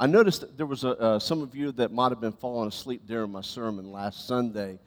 I 0.00 0.06
noticed 0.06 0.40
that 0.40 0.56
there 0.56 0.64
was 0.64 0.82
a, 0.82 0.98
uh, 0.98 1.18
some 1.18 1.42
of 1.42 1.54
you 1.54 1.72
that 1.72 1.92
might 1.92 2.08
have 2.08 2.22
been 2.22 2.32
falling 2.32 2.68
asleep 2.68 3.02
during 3.06 3.30
my 3.30 3.42
sermon 3.42 3.92
last 3.92 4.26
Sunday. 4.26 4.78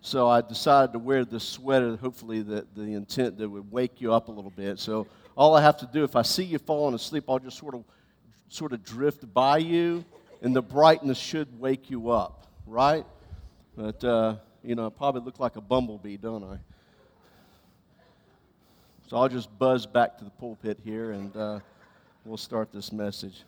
So 0.00 0.30
I 0.30 0.40
decided 0.40 0.94
to 0.94 0.98
wear 0.98 1.26
this 1.26 1.46
sweater, 1.46 1.94
hopefully 1.94 2.40
the, 2.40 2.66
the 2.74 2.94
intent 2.94 3.36
that 3.36 3.50
would 3.50 3.70
wake 3.70 4.00
you 4.00 4.14
up 4.14 4.28
a 4.28 4.32
little 4.32 4.50
bit. 4.50 4.78
So 4.78 5.06
all 5.36 5.54
I 5.54 5.60
have 5.60 5.76
to 5.76 5.86
do, 5.92 6.04
if 6.04 6.16
I 6.16 6.22
see 6.22 6.44
you 6.44 6.56
falling 6.56 6.94
asleep, 6.94 7.24
I'll 7.28 7.38
just 7.38 7.58
sort 7.58 7.74
of, 7.74 7.84
sort 8.48 8.72
of 8.72 8.82
drift 8.82 9.32
by 9.34 9.58
you, 9.58 10.06
and 10.40 10.56
the 10.56 10.62
brightness 10.62 11.18
should 11.18 11.60
wake 11.60 11.90
you 11.90 12.10
up, 12.10 12.46
right? 12.66 13.04
But, 13.76 14.02
uh, 14.02 14.36
you 14.64 14.74
know, 14.74 14.86
I 14.86 14.88
probably 14.88 15.20
look 15.20 15.38
like 15.38 15.56
a 15.56 15.60
bumblebee, 15.60 16.16
don't 16.16 16.44
I? 16.44 16.56
So 19.10 19.18
I'll 19.18 19.28
just 19.28 19.50
buzz 19.58 19.84
back 19.84 20.16
to 20.16 20.24
the 20.24 20.30
pulpit 20.30 20.78
here, 20.82 21.12
and 21.12 21.36
uh, 21.36 21.60
we'll 22.24 22.38
start 22.38 22.72
this 22.72 22.90
message. 22.90 23.42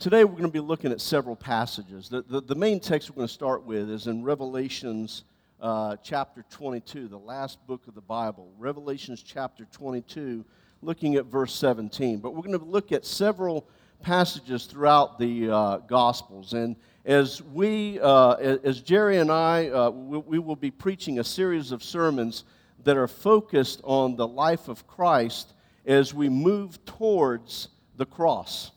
Today 0.00 0.22
we're 0.22 0.30
going 0.30 0.44
to 0.44 0.48
be 0.48 0.60
looking 0.60 0.92
at 0.92 1.00
several 1.00 1.34
passages. 1.34 2.08
The, 2.08 2.22
the, 2.22 2.40
the 2.40 2.54
main 2.54 2.78
text 2.78 3.10
we're 3.10 3.16
going 3.16 3.26
to 3.26 3.34
start 3.34 3.64
with 3.64 3.90
is 3.90 4.06
in 4.06 4.22
Revelations 4.22 5.24
uh, 5.60 5.96
chapter 6.04 6.44
22, 6.50 7.08
the 7.08 7.18
last 7.18 7.66
book 7.66 7.88
of 7.88 7.96
the 7.96 8.00
Bible. 8.00 8.48
Revelations 8.58 9.24
chapter 9.24 9.66
22, 9.72 10.44
looking 10.82 11.16
at 11.16 11.24
verse 11.24 11.52
17. 11.52 12.20
But 12.20 12.36
we're 12.36 12.42
going 12.42 12.56
to 12.56 12.64
look 12.64 12.92
at 12.92 13.04
several 13.04 13.66
passages 14.00 14.66
throughout 14.66 15.18
the 15.18 15.50
uh, 15.50 15.78
Gospels. 15.78 16.52
And 16.52 16.76
as 17.04 17.42
we, 17.42 17.98
uh, 17.98 18.34
as 18.34 18.80
Jerry 18.80 19.18
and 19.18 19.32
I, 19.32 19.68
uh, 19.70 19.90
we, 19.90 20.18
we 20.18 20.38
will 20.38 20.54
be 20.54 20.70
preaching 20.70 21.18
a 21.18 21.24
series 21.24 21.72
of 21.72 21.82
sermons 21.82 22.44
that 22.84 22.96
are 22.96 23.08
focused 23.08 23.80
on 23.82 24.14
the 24.14 24.28
life 24.28 24.68
of 24.68 24.86
Christ 24.86 25.54
as 25.86 26.14
we 26.14 26.28
move 26.28 26.78
towards 26.84 27.70
the 27.96 28.06
cross. 28.06 28.70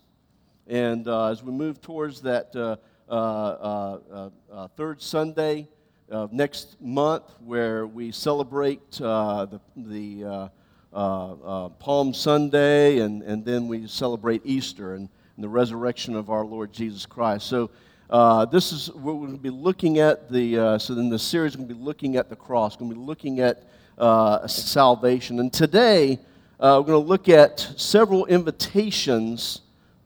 And 0.68 1.08
uh, 1.08 1.26
as 1.26 1.42
we 1.42 1.52
move 1.52 1.80
towards 1.80 2.20
that 2.22 2.54
uh, 2.54 2.76
uh, 3.12 4.30
uh, 4.50 4.68
third 4.76 5.02
Sunday 5.02 5.68
of 6.08 6.32
next 6.32 6.80
month, 6.80 7.34
where 7.44 7.86
we 7.86 8.12
celebrate 8.12 8.90
the, 8.92 9.60
the 9.76 10.50
Palm 10.92 12.14
Sunday 12.14 12.98
and, 12.98 13.22
and 13.22 13.44
then 13.44 13.66
we 13.66 13.88
celebrate 13.88 14.42
Easter 14.44 14.94
and, 14.94 15.08
and 15.36 15.44
the 15.44 15.48
resurrection 15.48 16.14
of 16.14 16.30
our 16.30 16.44
Lord 16.44 16.72
Jesus 16.72 17.06
Christ. 17.06 17.46
So, 17.46 17.70
uh, 18.08 18.44
this 18.44 18.72
is 18.72 18.92
what 18.92 19.16
we're 19.16 19.26
going 19.26 19.38
to 19.38 19.42
be 19.42 19.48
looking 19.48 19.98
at. 19.98 20.30
The 20.30 20.58
uh, 20.58 20.78
so 20.78 20.92
in 20.94 21.08
the 21.08 21.18
series, 21.18 21.56
we're 21.56 21.64
going 21.64 21.68
to 21.70 21.74
be 21.76 21.80
looking 21.82 22.16
at 22.16 22.28
the 22.28 22.36
cross. 22.36 22.74
We're 22.74 22.86
going 22.86 22.90
to 22.90 22.96
be 22.96 23.06
looking 23.06 23.40
at 23.40 23.64
uh, 23.96 24.46
salvation. 24.46 25.40
And 25.40 25.50
today, 25.50 26.18
we're 26.60 26.82
going 26.82 27.02
to 27.02 27.08
look 27.08 27.30
at 27.30 27.58
several 27.76 28.26
invitations 28.26 29.62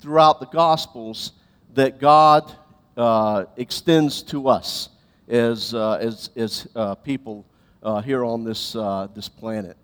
throughout 0.07 0.39
the 0.39 0.47
Gospels 0.47 1.33
that 1.75 1.99
God 1.99 2.53
uh, 2.97 3.47
extends 3.57 4.23
to 4.23 4.47
us 4.47 4.89
as, 5.27 5.75
uh, 5.75 5.95
as, 5.95 6.31
as 6.37 6.69
uh, 6.77 6.95
people 6.95 7.45
uh, 7.83 8.01
here 8.03 8.25
on 8.25 8.45
this, 8.45 8.77
uh, 8.77 9.09
this 9.17 9.29
planet. 9.29 9.77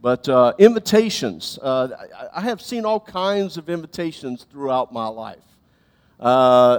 But 0.00 0.28
uh, 0.28 0.54
invitations, 0.58 1.60
I, 1.62 1.90
I, 2.34 2.40
have 2.40 2.60
seen 2.60 2.84
all 2.84 2.98
kinds 2.98 3.56
of 3.56 3.70
invitations 3.70 4.46
throughout 4.50 4.92
my 4.92 5.06
life. 5.06 5.38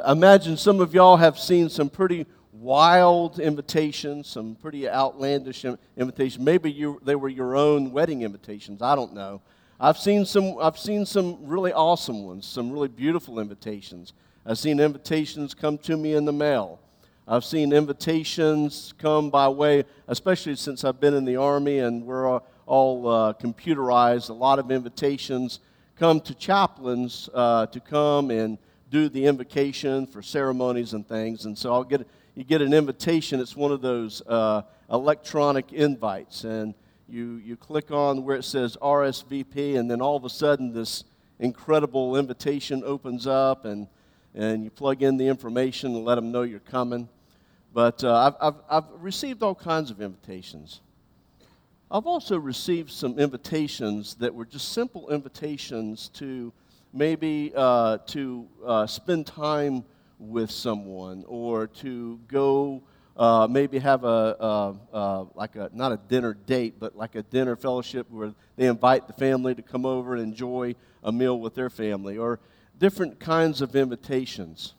imagine 0.06 0.58
some 0.58 0.81
of 0.81 0.94
y'all 0.94 1.16
have 1.16 1.40
seen 1.40 1.70
some 1.70 1.90
pretty 1.90 2.25
wild 2.52 3.40
invitations, 3.40 4.28
some 4.28 4.56
pretty 4.56 4.90
outlandish 4.90 5.64
invitations. 5.95 6.44
Maybe 6.44 6.70
you, 6.70 7.00
they 7.06 7.16
were 7.16 7.30
your 7.30 7.56
own 7.56 7.94
wedding 7.94 8.23
invitations. 8.23 8.81
I 8.81 8.94
don't 8.97 9.14
know. 9.14 9.40
I've 9.84 9.98
seen 9.98 10.23
some, 10.23 10.56
I've 10.62 10.80
seen 10.80 11.06
some 11.06 11.39
really 11.42 11.73
awesome 11.73 12.23
ones, 12.23 12.45
some 12.45 12.72
really 12.72 12.88
beautiful 12.88 13.38
invitations. 13.38 14.14
I've 14.45 14.58
seen 14.58 14.80
invitations 14.80 15.53
come 15.53 15.78
to 15.80 15.98
me 15.98 16.14
in 16.14 16.23
the 16.23 16.31
mail. 16.31 16.80
I've 17.28 17.44
seen 17.44 17.73
invitations 17.73 18.94
come 18.98 19.30
by 19.30 19.50
way, 19.50 19.84
especially 20.08 20.56
since 20.56 20.86
I've 20.86 21.02
been 21.02 21.14
in 21.14 21.25
the 21.25 21.36
Army 21.36 21.80
and 21.80 22.06
we're 22.06 22.40
all, 22.66 23.09
uh, 23.09 23.34
computerized, 23.34 24.30
a 24.30 24.34
lot 24.34 24.57
of 24.57 24.72
invitations 24.72 25.59
come 26.00 26.22
to 26.22 26.34
chaplains 26.34 27.30
uh, 27.34 27.66
to 27.66 27.81
come 27.81 28.31
and 28.31 28.57
do 28.90 29.09
the 29.09 29.25
invocation 29.25 30.07
for 30.07 30.22
ceremonies 30.22 30.94
and 30.94 31.06
things. 31.06 31.44
And 31.44 31.57
so 31.57 31.74
I'll 31.74 31.84
get, 31.84 32.07
you 32.36 32.46
get 32.46 32.62
an 32.62 32.74
invitation, 32.74 33.41
it's 33.41 33.57
one 33.57 33.74
of 33.74 33.81
those 33.81 34.22
uh, 34.28 34.62
electronic 34.90 35.74
invites. 35.74 36.46
And 36.46 36.74
you, 37.13 37.40
you 37.46 37.56
click 37.56 37.91
on 37.91 38.24
where 38.24 38.38
it 38.38 38.44
says 38.44 38.75
RSVP, 38.81 39.78
and 39.78 39.90
then 39.90 40.01
all 40.01 40.18
of 40.18 40.25
a 40.25 40.29
sudden 40.29 40.74
this 40.74 41.03
incredible 41.40 42.18
invitation 42.18 42.81
opens 42.84 43.28
up, 43.28 43.66
and, 43.66 43.88
and 44.34 44.63
you 44.63 44.72
plug 44.72 45.03
in 45.03 45.18
the 45.18 45.28
information 45.28 45.96
and 45.96 46.06
let 46.06 46.16
them 46.16 46.31
know 46.31 46.41
you're 46.41 46.59
coming. 46.59 47.07
But 47.72 48.03
uh, 48.03 48.16
I've, 48.16 48.35
I've, 48.41 48.62
I've 48.68 48.90
received 49.00 49.44
all 49.44 49.53
kinds 49.53 49.91
of 49.91 50.01
invitations. 50.01 50.81
I've 51.91 52.07
also 52.07 52.40
received 52.40 52.90
some 52.90 53.19
invitations 53.19 54.16
that 54.16 54.34
were 54.34 54.45
just 54.45 54.72
simple 54.72 55.12
invitations 55.12 56.09
to 56.16 56.51
maybe 56.94 57.51
uh, 57.56 58.00
to 58.07 58.47
uh, 58.66 58.88
spend 58.88 59.28
time 59.28 59.84
with 60.18 60.50
someone 60.50 61.25
or 61.28 61.68
to 61.68 62.19
go 62.28 62.81
uh, 63.16 63.47
maybe 63.50 63.79
have 63.79 64.03
a, 64.03 65.29
like 65.35 65.56
a 65.56 65.69
not 65.74 65.91
a 65.91 65.97
dinner 66.07 66.34
date, 66.34 66.75
but 66.79 66.96
like 66.96 67.16
a 67.16 67.24
dinner 67.24 67.56
fellowship 67.56 68.09
where 68.09 68.34
they 68.56 68.68
invite 68.68 69.07
the 69.07 69.13
family 69.13 69.53
to 69.56 69.62
come 69.62 69.85
over 69.85 70.13
and 70.13 70.24
enjoy 70.24 70.75
a 71.03 71.12
meal 71.12 71.40
with 71.40 71.53
their 71.53 71.69
family, 71.69 72.18
or 72.18 72.40
different 72.79 73.19
kinds 73.19 73.62
of 73.62 73.75
invitations. 73.75 74.74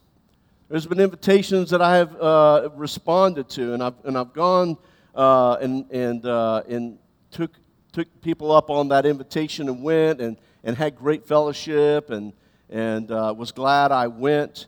There's 0.69 0.87
been 0.87 1.01
invitations 1.01 1.71
that 1.71 1.83
I 1.83 1.97
have 1.97 2.21
uh, 2.21 2.71
responded 2.75 3.49
to, 3.51 3.75
and 3.75 3.83
I've, 3.83 3.95
and 4.05 4.17
I've 4.17 4.33
gone 4.33 4.79
uh, 5.15 5.59
and, 5.61 5.91
and, 5.91 6.25
uh, 6.27 6.63
and 6.69 6.99
took, 7.31 7.53
took 7.93 8.09
people 8.23 8.51
up 8.51 8.71
on 8.71 8.89
that 8.89 9.07
invitation 9.07 9.69
and 9.69 9.83
went 9.85 10.21
and, 10.21 10.37
and 10.65 10.77
had 10.77 10.97
great 10.97 11.27
fellowship 11.27 12.11
and, 12.11 12.33
and 12.71 13.11
was 13.11 13.53
glad 13.53 13.93
I 13.93 14.07
went. 14.09 14.67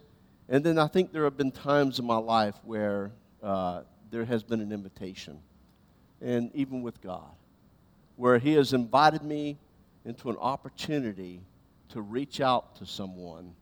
And 0.48 0.62
then 0.62 0.78
I 0.78 0.86
think 0.86 1.12
there 1.12 1.24
have 1.24 1.36
been 1.36 1.50
times 1.50 1.98
in 1.98 2.04
my 2.04 2.18
life 2.18 2.54
where 2.62 3.10
uh, 3.46 3.82
there 4.10 4.24
has 4.24 4.42
been 4.42 4.60
an 4.60 4.72
invitation, 4.72 5.38
and 6.20 6.50
even 6.52 6.82
with 6.82 7.00
God, 7.00 7.30
where 8.16 8.38
He 8.38 8.54
has 8.54 8.72
invited 8.72 9.22
me 9.22 9.56
into 10.04 10.30
an 10.30 10.36
opportunity 10.36 11.40
to 11.90 12.00
reach 12.00 12.40
out 12.40 12.74
to 12.76 12.86
someone 12.86 13.54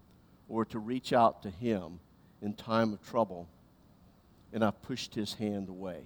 or 0.49 0.65
to 0.65 0.78
reach 0.78 1.12
out 1.12 1.43
to 1.43 1.50
Him 1.50 2.00
in 2.41 2.55
time 2.55 2.95
of 2.95 3.06
trouble, 3.06 3.47
and 4.55 4.65
I've 4.65 4.81
pushed 4.81 5.15
His 5.15 5.34
hand 5.34 5.69
away, 5.69 6.01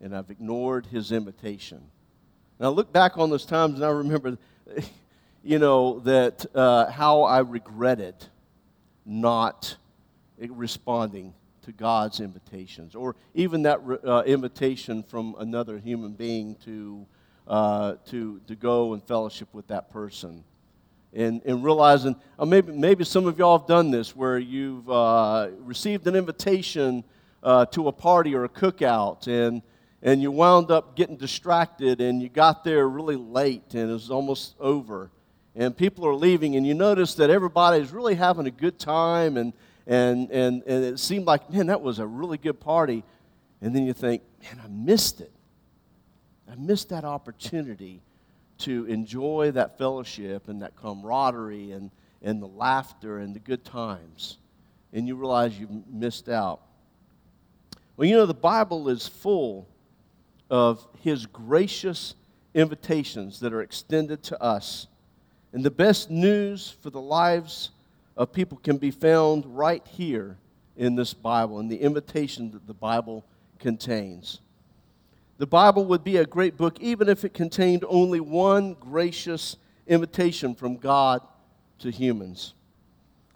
and 0.00 0.16
I've 0.16 0.30
ignored 0.30 0.86
His 0.86 1.10
invitation. 1.10 1.82
Now, 2.60 2.66
I 2.66 2.70
look 2.70 2.92
back 2.92 3.18
on 3.18 3.30
those 3.30 3.46
times, 3.46 3.74
and 3.74 3.84
I 3.84 3.90
remember, 3.90 4.38
you 5.42 5.58
know, 5.58 5.98
that 6.00 6.46
uh, 6.54 6.88
how 6.88 7.22
I 7.22 7.40
regretted 7.40 8.14
not 9.04 9.76
responding 10.38 11.34
to 11.66 11.72
God's 11.72 12.20
invitations, 12.20 12.94
or 12.94 13.16
even 13.34 13.62
that 13.62 13.80
uh, 14.04 14.22
invitation 14.24 15.02
from 15.02 15.34
another 15.38 15.78
human 15.78 16.12
being 16.12 16.54
to, 16.64 17.04
uh, 17.48 17.94
to, 18.06 18.40
to 18.46 18.54
go 18.54 18.94
and 18.94 19.02
fellowship 19.02 19.48
with 19.52 19.66
that 19.66 19.90
person. 19.90 20.44
And, 21.12 21.42
and 21.44 21.64
realizing, 21.64 22.14
uh, 22.38 22.44
maybe, 22.44 22.72
maybe 22.72 23.04
some 23.04 23.26
of 23.26 23.38
y'all 23.38 23.58
have 23.58 23.66
done 23.66 23.90
this 23.90 24.14
where 24.14 24.38
you've 24.38 24.88
uh, 24.88 25.48
received 25.58 26.06
an 26.06 26.14
invitation 26.14 27.02
uh, 27.42 27.66
to 27.66 27.88
a 27.88 27.92
party 27.92 28.34
or 28.34 28.44
a 28.44 28.48
cookout, 28.48 29.26
and, 29.26 29.62
and 30.02 30.22
you 30.22 30.30
wound 30.30 30.70
up 30.70 30.94
getting 30.94 31.16
distracted, 31.16 32.00
and 32.00 32.22
you 32.22 32.28
got 32.28 32.62
there 32.62 32.88
really 32.88 33.16
late, 33.16 33.74
and 33.74 33.90
it 33.90 33.92
was 33.92 34.10
almost 34.10 34.54
over. 34.60 35.10
And 35.56 35.76
people 35.76 36.06
are 36.06 36.14
leaving, 36.14 36.54
and 36.54 36.64
you 36.66 36.74
notice 36.74 37.14
that 37.14 37.30
everybody's 37.30 37.90
really 37.90 38.14
having 38.14 38.46
a 38.46 38.50
good 38.52 38.78
time, 38.78 39.36
and 39.36 39.52
and, 39.86 40.30
and, 40.30 40.62
and 40.66 40.84
it 40.84 40.98
seemed 40.98 41.26
like, 41.26 41.50
man, 41.50 41.66
that 41.68 41.80
was 41.80 41.98
a 41.98 42.06
really 42.06 42.38
good 42.38 42.58
party. 42.58 43.04
And 43.60 43.74
then 43.74 43.86
you 43.86 43.92
think, 43.92 44.22
man, 44.42 44.60
I 44.64 44.68
missed 44.68 45.20
it. 45.20 45.32
I 46.50 46.54
missed 46.56 46.88
that 46.90 47.04
opportunity 47.04 48.02
to 48.58 48.84
enjoy 48.86 49.50
that 49.52 49.78
fellowship 49.78 50.48
and 50.48 50.62
that 50.62 50.76
camaraderie 50.76 51.72
and, 51.72 51.90
and 52.22 52.42
the 52.42 52.48
laughter 52.48 53.18
and 53.18 53.34
the 53.34 53.40
good 53.40 53.64
times. 53.64 54.38
And 54.92 55.06
you 55.06 55.14
realize 55.14 55.58
you 55.58 55.84
missed 55.88 56.28
out. 56.28 56.62
Well, 57.96 58.08
you 58.08 58.16
know, 58.16 58.26
the 58.26 58.34
Bible 58.34 58.88
is 58.88 59.06
full 59.06 59.66
of 60.50 60.86
His 61.02 61.26
gracious 61.26 62.14
invitations 62.54 63.40
that 63.40 63.52
are 63.52 63.62
extended 63.62 64.22
to 64.24 64.42
us. 64.42 64.86
And 65.52 65.64
the 65.64 65.70
best 65.70 66.10
news 66.10 66.74
for 66.82 66.90
the 66.90 67.00
lives 67.00 67.70
of 68.16 68.32
people 68.32 68.58
can 68.58 68.78
be 68.78 68.90
found 68.90 69.44
right 69.46 69.86
here 69.86 70.38
in 70.76 70.94
this 70.94 71.14
Bible, 71.14 71.58
and 71.58 71.70
the 71.70 71.80
invitation 71.80 72.50
that 72.52 72.66
the 72.66 72.74
Bible 72.74 73.24
contains. 73.58 74.40
The 75.38 75.46
Bible 75.46 75.84
would 75.86 76.04
be 76.04 76.16
a 76.16 76.26
great 76.26 76.56
book 76.56 76.78
even 76.80 77.08
if 77.08 77.24
it 77.24 77.34
contained 77.34 77.84
only 77.88 78.20
one 78.20 78.74
gracious 78.74 79.56
invitation 79.86 80.54
from 80.54 80.76
God 80.76 81.20
to 81.80 81.90
humans. 81.90 82.54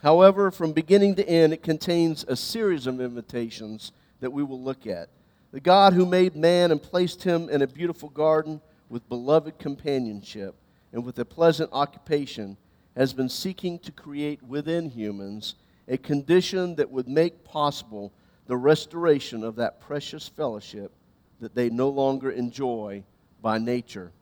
However, 0.02 0.50
from 0.50 0.72
beginning 0.72 1.16
to 1.16 1.28
end, 1.28 1.52
it 1.52 1.62
contains 1.62 2.24
a 2.26 2.36
series 2.36 2.86
of 2.86 3.00
invitations 3.00 3.92
that 4.20 4.32
we 4.32 4.42
will 4.42 4.62
look 4.62 4.86
at. 4.86 5.10
The 5.52 5.60
God 5.60 5.92
who 5.92 6.06
made 6.06 6.36
man 6.36 6.70
and 6.70 6.82
placed 6.82 7.22
him 7.22 7.50
in 7.50 7.60
a 7.60 7.66
beautiful 7.66 8.08
garden 8.08 8.60
with 8.88 9.08
beloved 9.08 9.58
companionship 9.58 10.54
and 10.92 11.04
with 11.04 11.18
a 11.18 11.24
pleasant 11.24 11.70
occupation 11.72 12.56
has 12.96 13.12
been 13.12 13.28
seeking 13.28 13.78
to 13.80 13.92
create 13.92 14.42
within 14.42 14.90
humans 14.90 15.54
a 15.88 15.96
condition 15.96 16.74
that 16.76 16.90
would 16.90 17.08
make 17.08 17.44
possible 17.44 18.12
the 18.46 18.56
restoration 18.56 19.44
of 19.44 19.56
that 19.56 19.80
precious 19.80 20.28
fellowship 20.28 20.92
that 21.40 21.54
they 21.54 21.70
no 21.70 21.88
longer 21.88 22.30
enjoy 22.30 23.02
by 23.42 23.58
nature. 23.58 24.12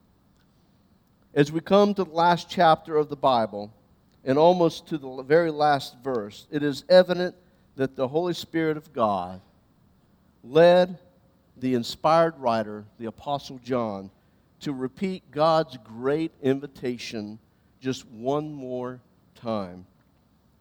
As 1.34 1.52
we 1.52 1.60
come 1.60 1.94
to 1.94 2.04
the 2.04 2.10
last 2.10 2.48
chapter 2.48 2.96
of 2.96 3.08
the 3.08 3.16
Bible, 3.16 3.72
and 4.24 4.38
almost 4.38 4.88
to 4.88 4.98
the 4.98 5.22
very 5.22 5.50
last 5.50 5.96
verse, 6.02 6.46
it 6.50 6.62
is 6.62 6.84
evident 6.88 7.34
that 7.76 7.96
the 7.96 8.08
Holy 8.08 8.34
Spirit 8.34 8.76
of 8.76 8.92
God 8.92 9.40
led 10.42 10.98
the 11.56 11.74
inspired 11.74 12.38
writer, 12.38 12.84
the 12.98 13.06
Apostle 13.06 13.58
John, 13.64 14.10
to 14.60 14.72
repeat 14.72 15.30
God's 15.30 15.78
great 15.84 16.32
invitation 16.42 17.38
just 17.80 18.06
one 18.08 18.52
more 18.52 19.00
time. 19.34 19.86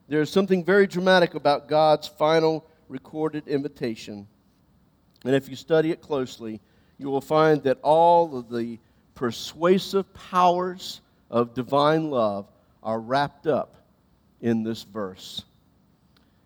There 0.07 0.21
is 0.21 0.29
something 0.29 0.63
very 0.63 0.87
dramatic 0.87 1.33
about 1.33 1.67
God's 1.67 2.07
final 2.07 2.65
recorded 2.87 3.47
invitation. 3.47 4.27
And 5.25 5.35
if 5.35 5.49
you 5.49 5.55
study 5.55 5.91
it 5.91 6.01
closely, 6.01 6.61
you 6.97 7.09
will 7.09 7.21
find 7.21 7.61
that 7.63 7.79
all 7.81 8.37
of 8.37 8.49
the 8.49 8.79
persuasive 9.15 10.11
powers 10.13 11.01
of 11.29 11.53
divine 11.53 12.09
love 12.09 12.47
are 12.81 12.99
wrapped 12.99 13.47
up 13.47 13.75
in 14.41 14.63
this 14.63 14.83
verse. 14.83 15.43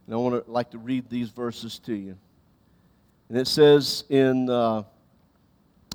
And 0.06 0.15
I 0.15 0.17
want 0.17 0.45
to 0.45 0.51
like 0.51 0.71
to 0.71 0.77
read 0.77 1.09
these 1.09 1.29
verses 1.29 1.79
to 1.79 1.94
you. 1.94 2.17
And 3.29 3.38
it 3.38 3.47
says 3.47 4.03
in, 4.09 4.50
uh, 4.50 4.83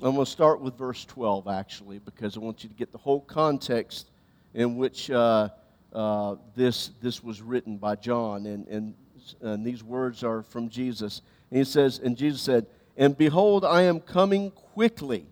I'm 0.01 0.13
going 0.13 0.25
to 0.25 0.31
start 0.31 0.61
with 0.61 0.77
verse 0.77 1.03
12 1.05 1.47
actually, 1.47 1.99
because 1.99 2.37
I 2.37 2.39
want 2.39 2.63
you 2.63 2.69
to 2.69 2.75
get 2.75 2.91
the 2.91 2.97
whole 2.97 3.21
context 3.21 4.09
in 4.57 4.75
which 4.75 5.11
uh, 5.11 5.49
uh, 5.93 6.35
this, 6.55 6.89
this 6.99 7.23
was 7.23 7.43
written 7.43 7.77
by 7.77 7.95
John. 7.95 8.47
And, 8.47 8.67
and, 8.67 8.95
and 9.39 9.63
these 9.63 9.83
words 9.83 10.23
are 10.23 10.41
from 10.41 10.67
Jesus. 10.67 11.21
And 11.51 11.59
he 11.59 11.63
says, 11.63 11.99
and 11.99 12.17
Jesus 12.17 12.41
said, 12.41 12.65
And 12.97 13.15
behold, 13.15 13.63
I 13.63 13.83
am 13.83 13.99
coming 13.99 14.49
quickly, 14.49 15.27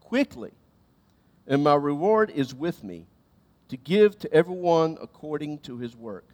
quickly, 0.00 0.50
and 1.46 1.62
my 1.62 1.76
reward 1.76 2.30
is 2.30 2.52
with 2.52 2.82
me 2.82 3.06
to 3.68 3.76
give 3.76 4.18
to 4.18 4.32
everyone 4.32 4.98
according 5.00 5.60
to 5.60 5.78
his 5.78 5.94
work. 5.94 6.26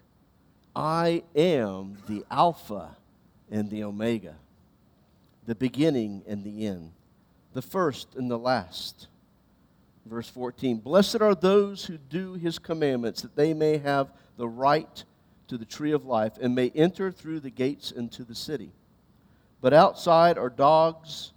I 0.75 1.23
am 1.37 1.99
the 2.09 2.25
Alpha 2.31 2.97
and 3.51 3.69
the 3.69 3.85
Omega, 3.85 4.37
the 5.45 5.55
beginning 5.55 6.23
and 6.27 6.45
the 6.45 6.67
end, 6.67 6.93
the 7.53 7.63
first 7.63 8.15
and 8.15 8.31
the 8.31 8.39
last. 8.39 9.09
Verse 10.07 10.29
14 10.29 10.79
Blessed 10.79 11.21
are 11.21 11.35
those 11.35 11.85
who 11.85 11.97
do 11.97 12.35
his 12.35 12.59
commandments, 12.59 13.23
that 13.23 13.37
they 13.37 13.55
may 13.55 13.79
have 13.79 14.13
the 14.37 14.49
right 14.49 15.05
to 15.49 15.59
the 15.59 15.65
tree 15.65 15.93
of 15.93 16.05
life 16.05 16.33
and 16.41 16.55
may 16.55 16.71
enter 16.71 17.11
through 17.11 17.41
the 17.41 17.51
gates 17.51 17.91
into 17.91 18.25
the 18.25 18.35
city. 18.35 18.73
But 19.61 19.73
outside 19.73 20.37
are 20.37 20.51
dogs 20.51 21.33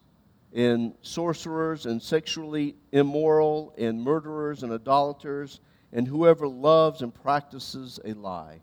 and 0.54 0.94
sorcerers 1.02 1.86
and 1.86 2.02
sexually 2.02 2.76
immoral 2.92 3.74
and 3.78 4.02
murderers 4.02 4.64
and 4.64 4.74
idolaters 4.74 5.60
and 5.94 6.08
whoever 6.08 6.48
loves 6.48 7.02
and 7.02 7.14
practices 7.14 8.00
a 8.04 8.14
lie. 8.14 8.60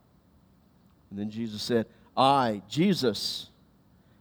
And 1.10 1.18
then 1.18 1.30
Jesus 1.30 1.62
said, 1.62 1.86
I, 2.16 2.62
Jesus, 2.68 3.48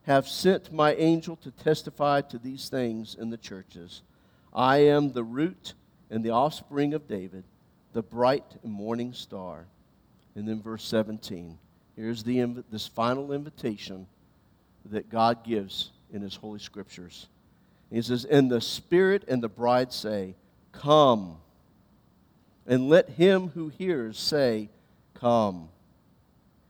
have 0.03 0.27
sent 0.27 0.71
my 0.71 0.93
angel 0.95 1.35
to 1.37 1.51
testify 1.51 2.21
to 2.21 2.37
these 2.37 2.69
things 2.69 3.15
in 3.15 3.29
the 3.29 3.37
churches. 3.37 4.01
I 4.53 4.77
am 4.77 5.11
the 5.11 5.23
root 5.23 5.73
and 6.09 6.23
the 6.23 6.29
offspring 6.29 6.93
of 6.93 7.07
David, 7.07 7.43
the 7.93 8.03
bright 8.03 8.63
morning 8.63 9.13
star. 9.13 9.65
And 10.35 10.47
then 10.47 10.61
verse 10.61 10.83
17. 10.83 11.57
Here's 11.95 12.23
the, 12.23 12.63
this 12.71 12.87
final 12.87 13.31
invitation 13.33 14.07
that 14.85 15.09
God 15.09 15.43
gives 15.43 15.91
in 16.11 16.21
His 16.21 16.35
Holy 16.35 16.59
Scriptures. 16.59 17.27
He 17.89 18.01
says, 18.01 18.25
And 18.25 18.49
the 18.49 18.61
Spirit 18.61 19.23
and 19.27 19.41
the 19.41 19.49
bride 19.49 19.93
say, 19.93 20.35
Come. 20.71 21.37
And 22.65 22.89
let 22.89 23.09
him 23.09 23.49
who 23.49 23.69
hears 23.69 24.17
say, 24.17 24.69
Come. 25.13 25.69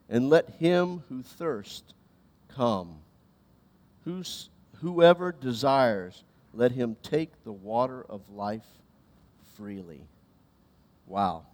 And 0.09 0.29
let 0.29 0.49
him 0.59 1.03
who 1.09 1.23
thirsts 1.23 1.93
come. 2.49 2.97
Who's, 4.03 4.49
whoever 4.81 5.31
desires, 5.31 6.23
let 6.53 6.71
him 6.71 6.95
take 7.01 7.43
the 7.43 7.51
water 7.51 8.05
of 8.07 8.21
life 8.29 8.67
freely. 9.55 10.01
Wow. 11.07 11.45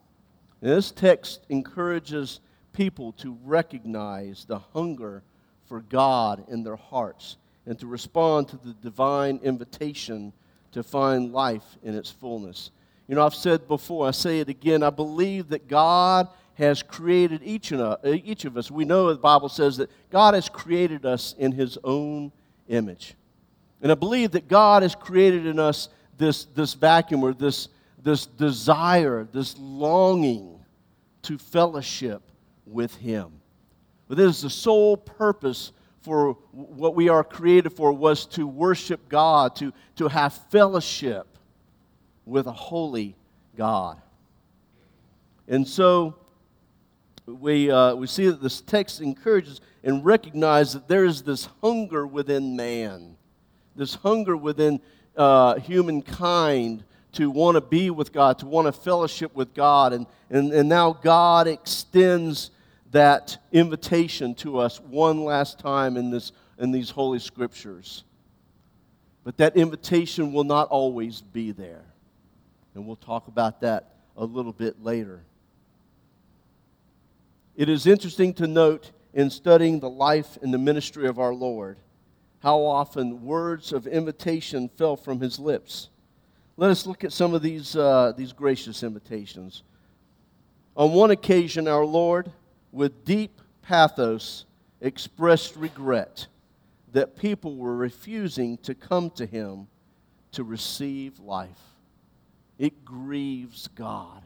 And 0.61 0.71
this 0.71 0.91
text 0.91 1.45
encourages 1.49 2.41
people 2.73 3.13
to 3.13 3.37
recognize 3.43 4.45
the 4.45 4.59
hunger 4.59 5.23
for 5.67 5.81
God 5.81 6.45
in 6.49 6.63
their 6.63 6.75
hearts 6.75 7.37
and 7.65 7.79
to 7.79 7.87
respond 7.87 8.49
to 8.49 8.57
the 8.57 8.73
divine 8.81 9.39
invitation 9.43 10.33
to 10.71 10.83
find 10.83 11.31
life 11.31 11.77
in 11.83 11.95
its 11.95 12.09
fullness. 12.11 12.71
You 13.07 13.15
know, 13.15 13.25
I've 13.25 13.35
said 13.35 13.67
before, 13.67 14.07
I 14.07 14.11
say 14.11 14.39
it 14.39 14.49
again, 14.49 14.83
I 14.83 14.89
believe 14.91 15.49
that 15.49 15.67
God 15.67 16.27
has 16.55 16.83
created 16.83 17.41
each, 17.43 17.71
uh, 17.71 17.97
each 18.03 18.45
of 18.45 18.57
us. 18.57 18.69
We 18.69 18.85
know 18.85 19.09
the 19.09 19.19
Bible 19.19 19.49
says 19.49 19.77
that 19.77 19.89
God 20.11 20.33
has 20.33 20.49
created 20.49 21.05
us 21.05 21.33
in 21.37 21.51
His 21.53 21.77
own 21.83 22.31
image. 22.67 23.15
And 23.81 23.91
I 23.91 23.95
believe 23.95 24.31
that 24.31 24.47
God 24.47 24.83
has 24.83 24.95
created 24.95 25.45
in 25.45 25.59
us 25.59 25.89
this, 26.17 26.45
this 26.45 26.73
vacuum 26.73 27.23
or 27.23 27.33
this, 27.33 27.69
this 28.03 28.25
desire, 28.25 29.27
this 29.31 29.55
longing 29.57 30.59
to 31.23 31.37
fellowship 31.37 32.21
with 32.65 32.95
Him. 32.95 33.31
But 34.07 34.17
this 34.17 34.37
is 34.37 34.41
the 34.41 34.49
sole 34.49 34.97
purpose 34.97 35.71
for 36.01 36.33
what 36.51 36.95
we 36.95 37.09
are 37.09 37.23
created 37.23 37.71
for 37.71 37.91
was 37.91 38.25
to 38.27 38.47
worship 38.47 39.09
God, 39.09 39.55
to, 39.57 39.73
to 39.97 40.07
have 40.07 40.33
fellowship 40.49 41.27
with 42.25 42.47
a 42.47 42.51
holy 42.51 43.15
God. 43.57 44.01
And 45.47 45.67
so 45.67 46.15
we, 47.25 47.69
uh, 47.69 47.95
we 47.95 48.07
see 48.07 48.27
that 48.27 48.41
this 48.41 48.61
text 48.61 49.01
encourages 49.01 49.61
and 49.83 50.03
recognizes 50.05 50.73
that 50.73 50.87
there 50.87 51.05
is 51.05 51.21
this 51.23 51.49
hunger 51.61 52.07
within 52.07 52.55
man, 52.55 53.17
this 53.79 53.95
hunger 53.95 54.37
within 54.37 54.79
uh, 55.17 55.55
humankind 55.55 56.83
to 57.13 57.31
want 57.31 57.55
to 57.55 57.61
be 57.61 57.89
with 57.89 58.13
God, 58.13 58.37
to 58.39 58.45
want 58.45 58.67
to 58.67 58.71
fellowship 58.71 59.35
with 59.35 59.53
God. 59.55 59.93
And, 59.93 60.05
and, 60.29 60.53
and 60.53 60.69
now 60.69 60.93
God 60.93 61.47
extends 61.47 62.51
that 62.91 63.37
invitation 63.51 64.35
to 64.35 64.59
us 64.59 64.79
one 64.79 65.23
last 65.23 65.57
time 65.59 65.97
in, 65.97 66.11
this, 66.11 66.31
in 66.59 66.71
these 66.71 66.89
holy 66.89 67.19
scriptures. 67.19 68.03
But 69.23 69.37
that 69.37 69.55
invitation 69.55 70.33
will 70.33 70.43
not 70.43 70.67
always 70.69 71.21
be 71.21 71.51
there. 71.51 71.85
And 72.75 72.85
we'll 72.85 72.95
talk 72.95 73.27
about 73.27 73.61
that 73.61 73.95
a 74.15 74.25
little 74.25 74.53
bit 74.53 74.83
later. 74.83 75.21
It 77.55 77.69
is 77.69 77.87
interesting 77.87 78.33
to 78.35 78.47
note 78.47 78.91
in 79.13 79.29
studying 79.29 79.79
the 79.79 79.89
life 79.89 80.37
and 80.41 80.53
the 80.53 80.57
ministry 80.57 81.07
of 81.07 81.17
our 81.17 81.33
Lord 81.33 81.77
how 82.41 82.63
often 82.63 83.25
words 83.25 83.73
of 83.73 83.87
invitation 83.87 84.69
fell 84.69 84.95
from 84.95 85.19
his 85.19 85.39
lips. 85.39 85.89
Let 86.57 86.71
us 86.71 86.85
look 86.85 87.03
at 87.03 87.13
some 87.13 87.33
of 87.33 87.41
these, 87.41 87.75
uh, 87.75 88.13
these 88.15 88.33
gracious 88.33 88.83
invitations. 88.83 89.63
On 90.75 90.93
one 90.93 91.11
occasion, 91.11 91.67
our 91.67 91.85
Lord, 91.85 92.31
with 92.71 93.05
deep 93.05 93.41
pathos, 93.61 94.45
expressed 94.81 95.55
regret 95.55 96.27
that 96.91 97.17
people 97.17 97.55
were 97.55 97.75
refusing 97.75 98.57
to 98.59 98.73
come 98.73 99.09
to 99.11 99.25
him 99.25 99.67
to 100.31 100.43
receive 100.43 101.19
life. 101.19 101.49
It 102.57 102.83
grieves 102.85 103.67
God 103.69 104.23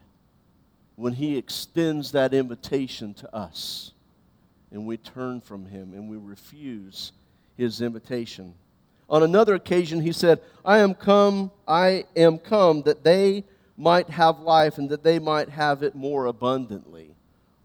when 0.96 1.14
He 1.14 1.36
extends 1.36 2.12
that 2.12 2.34
invitation 2.34 3.14
to 3.14 3.34
us 3.34 3.92
and 4.70 4.86
we 4.86 4.96
turn 4.96 5.40
from 5.40 5.66
Him 5.66 5.92
and 5.92 6.08
we 6.08 6.16
refuse 6.16 7.12
His 7.56 7.80
invitation. 7.80 8.54
On 9.08 9.22
another 9.22 9.54
occasion, 9.54 10.00
He 10.00 10.12
said, 10.12 10.40
I 10.64 10.78
am 10.78 10.94
come, 10.94 11.50
I 11.68 12.04
am 12.16 12.38
come 12.38 12.82
that 12.82 13.04
they 13.04 13.44
might 13.76 14.08
have 14.10 14.40
life 14.40 14.78
and 14.78 14.88
that 14.90 15.02
they 15.02 15.18
might 15.18 15.48
have 15.48 15.82
it 15.82 15.94
more 15.94 16.26
abundantly. 16.26 17.14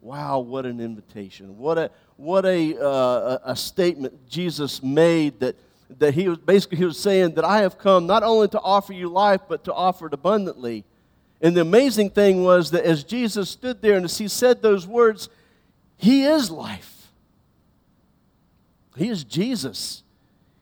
Wow, 0.01 0.39
what 0.39 0.65
an 0.65 0.79
invitation. 0.79 1.57
What 1.57 1.77
a, 1.77 1.91
what 2.15 2.45
a, 2.45 2.81
uh, 2.81 3.39
a 3.43 3.55
statement 3.55 4.27
Jesus 4.29 4.81
made 4.81 5.39
that, 5.41 5.55
that 5.97 6.13
he 6.13 6.29
was 6.29 6.37
basically 6.37 6.77
he 6.77 6.85
was 6.85 6.99
saying 6.99 7.35
that 7.35 7.43
I 7.43 7.59
have 7.59 7.77
come 7.77 8.07
not 8.07 8.23
only 8.23 8.47
to 8.49 8.59
offer 8.59 8.93
you 8.93 9.09
life, 9.09 9.41
but 9.47 9.63
to 9.65 9.73
offer 9.73 10.07
it 10.07 10.13
abundantly. 10.13 10.85
And 11.41 11.55
the 11.55 11.61
amazing 11.61 12.11
thing 12.11 12.43
was 12.43 12.71
that 12.71 12.85
as 12.85 13.03
Jesus 13.03 13.49
stood 13.49 13.81
there 13.81 13.95
and 13.95 14.05
as 14.05 14.17
he 14.17 14.27
said 14.27 14.61
those 14.61 14.87
words, 14.87 15.29
He 15.97 16.23
is 16.23 16.49
life. 16.49 16.98
He 18.95 19.09
is 19.09 19.23
Jesus. 19.23 20.03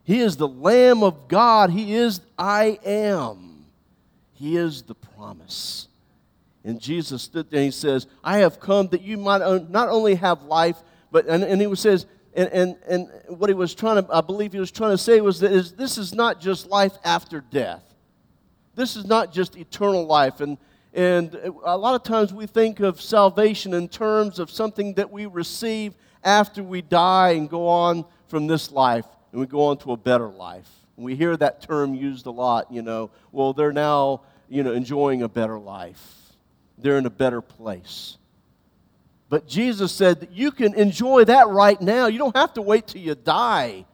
He 0.03 0.19
is 0.19 0.37
the 0.37 0.47
Lamb 0.47 1.03
of 1.03 1.27
God. 1.27 1.69
He 1.69 1.95
is 1.95 2.21
I 2.37 2.79
am. 2.85 3.65
He 4.33 4.55
is 4.55 4.83
the 4.83 4.95
promise. 4.95 5.87
And 6.63 6.79
Jesus 6.79 7.23
stood 7.23 7.49
there 7.49 7.59
and 7.59 7.65
he 7.65 7.71
says, 7.71 8.07
I 8.23 8.37
have 8.37 8.59
come 8.59 8.87
that 8.89 9.01
you 9.01 9.17
might 9.17 9.39
not 9.69 9.89
only 9.89 10.15
have 10.15 10.43
life, 10.43 10.77
but, 11.11 11.25
and, 11.27 11.43
and 11.43 11.61
he 11.61 11.75
says, 11.75 12.05
and, 12.35 12.49
and, 12.49 12.77
and 12.87 13.09
what 13.29 13.49
he 13.49 13.53
was 13.53 13.73
trying 13.73 14.03
to, 14.03 14.13
I 14.13 14.21
believe 14.21 14.53
he 14.53 14.59
was 14.59 14.71
trying 14.71 14.91
to 14.91 14.97
say 14.97 15.19
was 15.21 15.39
that 15.39 15.51
is, 15.51 15.71
this 15.73 15.97
is 15.97 16.13
not 16.13 16.39
just 16.39 16.67
life 16.67 16.97
after 17.03 17.41
death. 17.41 17.83
This 18.75 18.95
is 18.95 19.05
not 19.05 19.33
just 19.33 19.55
eternal 19.55 20.05
life. 20.05 20.39
And, 20.39 20.57
and 20.93 21.33
a 21.65 21.77
lot 21.77 21.95
of 21.95 22.03
times 22.03 22.33
we 22.33 22.45
think 22.45 22.79
of 22.79 23.01
salvation 23.01 23.73
in 23.73 23.89
terms 23.89 24.37
of 24.37 24.51
something 24.51 24.93
that 24.93 25.11
we 25.11 25.25
receive 25.25 25.95
after 26.23 26.61
we 26.61 26.81
die 26.81 27.31
and 27.31 27.49
go 27.49 27.67
on 27.67 28.05
from 28.27 28.47
this 28.47 28.71
life 28.71 29.05
and 29.31 29.41
we 29.41 29.47
go 29.47 29.65
on 29.65 29.77
to 29.77 29.91
a 29.91 29.97
better 29.97 30.27
life. 30.29 30.69
We 30.95 31.15
hear 31.15 31.37
that 31.37 31.61
term 31.61 31.93
used 31.93 32.25
a 32.25 32.31
lot, 32.31 32.71
you 32.71 32.81
know, 32.81 33.11
well, 33.31 33.53
they're 33.53 33.73
now, 33.73 34.21
you 34.49 34.63
know, 34.63 34.73
enjoying 34.73 35.21
a 35.21 35.29
better 35.29 35.59
life. 35.59 36.33
They're 36.77 36.97
in 36.97 37.05
a 37.05 37.11
better 37.11 37.41
place. 37.41 38.17
But 39.29 39.47
Jesus 39.47 39.91
said 39.91 40.21
that 40.21 40.31
you 40.31 40.51
can 40.51 40.73
enjoy 40.73 41.25
that 41.25 41.49
right 41.49 41.79
now. 41.81 42.07
You 42.07 42.17
don't 42.17 42.35
have 42.35 42.53
to 42.53 42.61
wait 42.61 42.87
till 42.87 43.01
you 43.01 43.13
die 43.13 43.85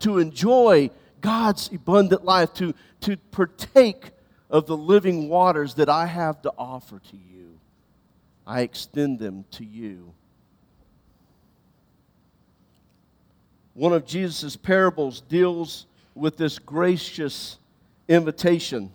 to 0.00 0.18
enjoy 0.18 0.90
God's 1.20 1.70
abundant 1.72 2.24
life, 2.24 2.52
to, 2.54 2.74
to 3.02 3.16
partake 3.16 4.10
of 4.48 4.66
the 4.66 4.76
living 4.76 5.28
waters 5.28 5.74
that 5.74 5.88
I 5.88 6.06
have 6.06 6.42
to 6.42 6.52
offer 6.58 6.98
to 6.98 7.16
you. 7.16 7.58
I 8.46 8.62
extend 8.62 9.18
them 9.18 9.44
to 9.52 9.64
you. 9.64 10.12
One 13.80 13.94
of 13.94 14.04
Jesus' 14.04 14.56
parables 14.56 15.22
deals 15.22 15.86
with 16.14 16.36
this 16.36 16.58
gracious 16.58 17.56
invitation 18.08 18.92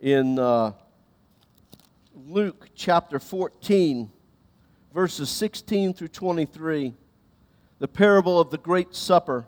in. 0.00 0.36
Uh, 0.36 0.72
Luke 2.26 2.70
chapter 2.74 3.20
14, 3.20 4.10
verses 4.92 5.30
16 5.30 5.94
through 5.94 6.08
23, 6.08 6.92
the 7.78 7.86
parable 7.86 8.40
of 8.40 8.50
the 8.50 8.58
Great 8.58 8.96
Supper. 8.96 9.46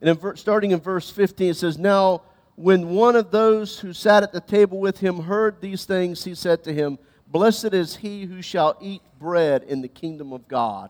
And 0.00 0.08
in, 0.08 0.36
starting 0.36 0.70
in 0.70 0.78
verse 0.78 1.10
15, 1.10 1.50
it 1.50 1.54
says, 1.54 1.76
Now, 1.76 2.22
when 2.54 2.90
one 2.90 3.16
of 3.16 3.32
those 3.32 3.80
who 3.80 3.92
sat 3.92 4.22
at 4.22 4.32
the 4.32 4.40
table 4.40 4.78
with 4.78 5.00
him 5.00 5.22
heard 5.22 5.60
these 5.60 5.86
things, 5.86 6.22
he 6.22 6.36
said 6.36 6.62
to 6.62 6.72
him, 6.72 7.00
Blessed 7.26 7.74
is 7.74 7.96
he 7.96 8.26
who 8.26 8.42
shall 8.42 8.78
eat 8.80 9.02
bread 9.18 9.64
in 9.64 9.82
the 9.82 9.88
kingdom 9.88 10.32
of 10.32 10.46
God. 10.46 10.88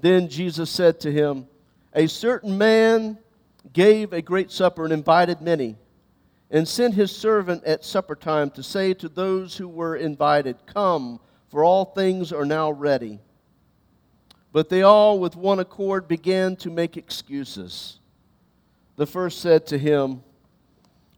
Then 0.00 0.28
Jesus 0.28 0.70
said 0.70 1.00
to 1.00 1.12
him, 1.12 1.46
A 1.94 2.06
certain 2.06 2.56
man 2.56 3.18
gave 3.72 4.12
a 4.12 4.22
great 4.22 4.50
supper 4.50 4.84
and 4.84 4.92
invited 4.92 5.40
many 5.40 5.76
and 6.50 6.66
sent 6.66 6.94
his 6.94 7.14
servant 7.14 7.64
at 7.64 7.84
supper 7.84 8.14
time 8.14 8.50
to 8.50 8.62
say 8.62 8.94
to 8.94 9.08
those 9.08 9.56
who 9.56 9.68
were 9.68 9.96
invited, 9.96 10.56
Come, 10.66 11.20
for 11.50 11.62
all 11.62 11.84
things 11.84 12.32
are 12.32 12.44
now 12.44 12.70
ready. 12.70 13.20
But 14.52 14.70
they 14.70 14.82
all, 14.82 15.18
with 15.18 15.36
one 15.36 15.58
accord, 15.58 16.08
began 16.08 16.56
to 16.56 16.70
make 16.70 16.96
excuses. 16.96 17.98
The 18.96 19.06
first 19.06 19.40
said 19.40 19.66
to 19.68 19.78
him, 19.78 20.22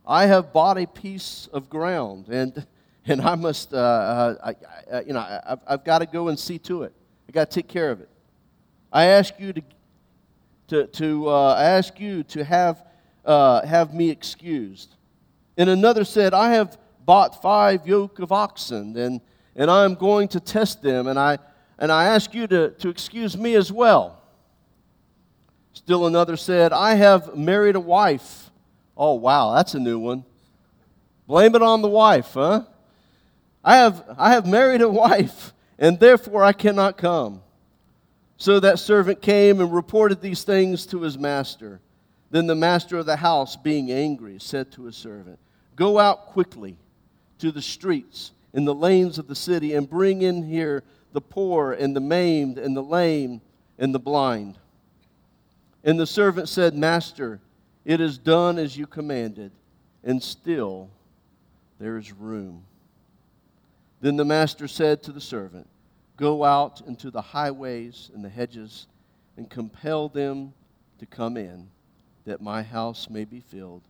I 0.07 0.27
have 0.27 0.53
bought 0.53 0.77
a 0.77 0.87
piece 0.87 1.49
of 1.53 1.71
ground, 1.71 2.27
and, 2.29 2.67
and 3.07 3.21
I 3.23 3.37
must, 3.37 3.73
uh, 3.73 3.77
uh, 3.77 4.35
I, 4.45 4.97
I, 4.97 5.01
you 5.03 5.13
know, 5.13 5.21
I, 5.21 5.41
I've, 5.47 5.61
I've 5.67 5.85
got 5.85 6.01
to 6.01 6.07
go 6.07 6.29
and 6.29 6.39
see 6.39 6.59
to 6.59 6.83
it. 6.83 6.93
I've 7.29 7.35
got 7.35 7.51
to 7.51 7.55
take 7.55 7.69
care 7.69 7.91
of 7.93 8.01
it. 8.01 8.10
I 8.92 9.06
ask 9.06 9.35
you 9.38 9.52
to, 9.52 9.62
to, 10.68 10.87
to 10.87 11.28
uh, 11.28 11.54
I 11.54 11.64
ask 11.64 12.00
you 12.00 12.23
to 12.25 12.44
have, 12.44 12.85
uh, 13.25 13.64
have 13.66 13.94
me 13.94 14.11
excused. 14.11 14.97
And 15.56 15.70
another 15.70 16.04
said, 16.04 16.35
I 16.35 16.52
have 16.52 16.78
bought 17.04 17.40
five 17.40 17.87
yoke 17.87 18.18
of 18.18 18.32
oxen, 18.32 18.97
and, 18.97 19.20
and 19.54 19.70
I 19.70 19.85
am 19.85 19.94
going 19.94 20.28
to 20.28 20.40
test 20.40 20.82
them, 20.82 21.06
and 21.06 21.18
I, 21.18 21.38
and 21.78 21.92
I 21.92 22.06
ask 22.06 22.35
you 22.35 22.47
to, 22.49 22.70
to 22.70 22.88
excuse 22.88 23.37
me 23.37 23.54
as 23.54 23.70
well. 23.70 24.20
Still 25.73 26.06
another 26.06 26.37
said, 26.37 26.73
I 26.73 26.94
have 26.94 27.37
married 27.37 27.76
a 27.76 27.80
wife. 27.80 28.50
Oh, 28.97 29.14
wow, 29.14 29.54
that's 29.54 29.75
a 29.75 29.80
new 29.80 29.99
one. 29.99 30.25
Blame 31.26 31.54
it 31.54 31.62
on 31.62 31.80
the 31.80 31.88
wife, 31.88 32.35
huh? 32.35 32.64
I 33.64 33.76
have, 33.76 34.04
I 34.18 34.32
have 34.32 34.47
married 34.47 34.82
a 34.82 34.88
wife, 34.88 35.52
and 35.78 36.00
therefore 36.00 36.42
I 36.42 36.52
cannot 36.52 36.97
come. 36.97 37.42
So 38.40 38.59
that 38.61 38.78
servant 38.78 39.20
came 39.20 39.61
and 39.61 39.70
reported 39.70 40.23
these 40.23 40.44
things 40.44 40.87
to 40.87 41.02
his 41.02 41.18
master. 41.18 41.78
Then 42.30 42.47
the 42.47 42.54
master 42.54 42.97
of 42.97 43.04
the 43.04 43.16
house, 43.16 43.54
being 43.54 43.92
angry, 43.92 44.38
said 44.40 44.73
to 44.73 44.85
his 44.85 44.97
servant, 44.97 45.38
Go 45.76 45.99
out 45.99 46.28
quickly 46.28 46.78
to 47.40 47.52
the 47.52 47.61
streets 47.61 48.32
and 48.54 48.66
the 48.66 48.75
lanes 48.75 49.18
of 49.18 49.28
the 49.28 49.35
city 49.35 49.75
and 49.75 49.88
bring 49.88 50.23
in 50.23 50.42
here 50.42 50.85
the 51.12 51.20
poor 51.20 51.73
and 51.73 51.94
the 51.94 52.00
maimed 52.00 52.56
and 52.56 52.75
the 52.75 52.82
lame 52.82 53.42
and 53.78 53.94
the 53.94 53.99
blind. 53.99 54.56
And 55.85 56.00
the 56.00 56.06
servant 56.06 56.49
said, 56.49 56.75
Master, 56.75 57.40
it 57.85 58.00
is 58.00 58.16
done 58.16 58.59
as 58.59 58.75
you 58.75 58.87
commanded, 58.87 59.52
and 60.02 60.23
still 60.23 60.88
there 61.78 61.99
is 61.99 62.11
room. 62.11 62.64
Then 64.00 64.16
the 64.16 64.25
master 64.25 64.66
said 64.66 65.02
to 65.02 65.12
the 65.12 65.20
servant, 65.20 65.66
Go 66.21 66.45
out 66.45 66.83
into 66.87 67.11
the 67.11 67.23
highways 67.23 68.11
and 68.15 68.23
the 68.23 68.29
hedges 68.29 68.87
and 69.39 69.49
compel 69.49 70.11
them 70.11 70.53
to 70.99 71.07
come 71.07 71.39
in, 71.39 71.71
that 72.27 72.43
my 72.43 72.62
house 72.62 73.09
may 73.09 73.25
be 73.25 73.41
filled. 73.41 73.81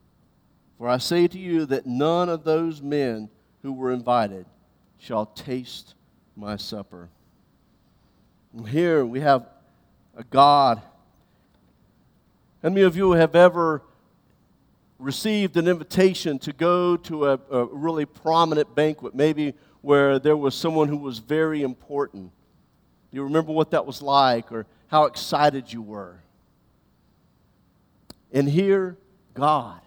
For 0.79 0.89
I 0.89 0.99
say 0.99 1.27
to 1.27 1.39
you 1.39 1.67
that 1.67 1.87
none 1.87 2.29
of 2.29 2.45
those 2.45 2.81
men 2.81 3.31
who 3.63 3.73
were 3.73 3.91
invited 3.91 4.47
shall 4.97 5.27
taste 5.27 5.97
my 6.37 6.57
supper. 6.57 7.09
And 8.55 8.69
here 8.69 9.05
we 9.05 9.19
have 9.19 9.49
a 10.17 10.23
God. 10.23 10.81
How 12.63 12.69
many 12.69 12.83
of 12.83 12.97
you 12.97 13.11
have 13.11 13.35
ever 13.35 13.83
received 15.01 15.57
an 15.57 15.67
invitation 15.67 16.39
to 16.39 16.53
go 16.53 16.97
to 16.97 17.27
a, 17.27 17.41
a 17.51 17.65
really 17.65 18.07
prominent 18.07 18.73
banquet, 18.77 19.17
maybe 19.17 19.55
where 19.83 20.19
there 20.19 20.37
was 20.37 20.55
someone 20.55 20.89
who 20.89 20.97
was 20.97 21.19
very 21.19 21.63
important? 21.63 22.31
Do 23.11 23.17
you 23.17 23.25
remember 23.25 23.53
what 23.53 23.71
that 23.73 23.87
was 23.87 24.03
like 24.03 24.53
or 24.53 24.67
how 24.89 25.05
excited 25.05 25.73
you 25.73 25.83
were? 25.83 26.21
And 28.33 28.49
here, 28.49 28.97
God 29.35 29.81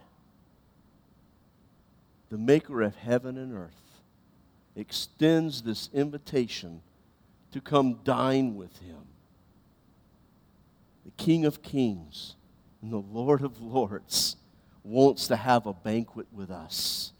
the 2.34 2.38
maker 2.38 2.82
of 2.82 2.96
heaven 2.96 3.38
and 3.38 3.56
earth, 3.56 4.00
extends 4.74 5.62
this 5.62 5.88
invitation 5.94 6.82
to 7.52 7.60
come 7.60 8.00
dine 8.02 8.56
with 8.56 8.76
him. 8.80 8.98
The 11.04 11.12
King 11.12 11.44
of 11.44 11.62
Kings 11.62 12.34
and 12.82 12.92
the 12.92 12.96
Lord 12.96 13.42
of 13.42 13.60
Lords 13.60 14.34
wants 14.82 15.28
to 15.28 15.36
have 15.36 15.66
a 15.66 15.72
banquet 15.72 16.26
with 16.32 16.50
us. 16.50 17.12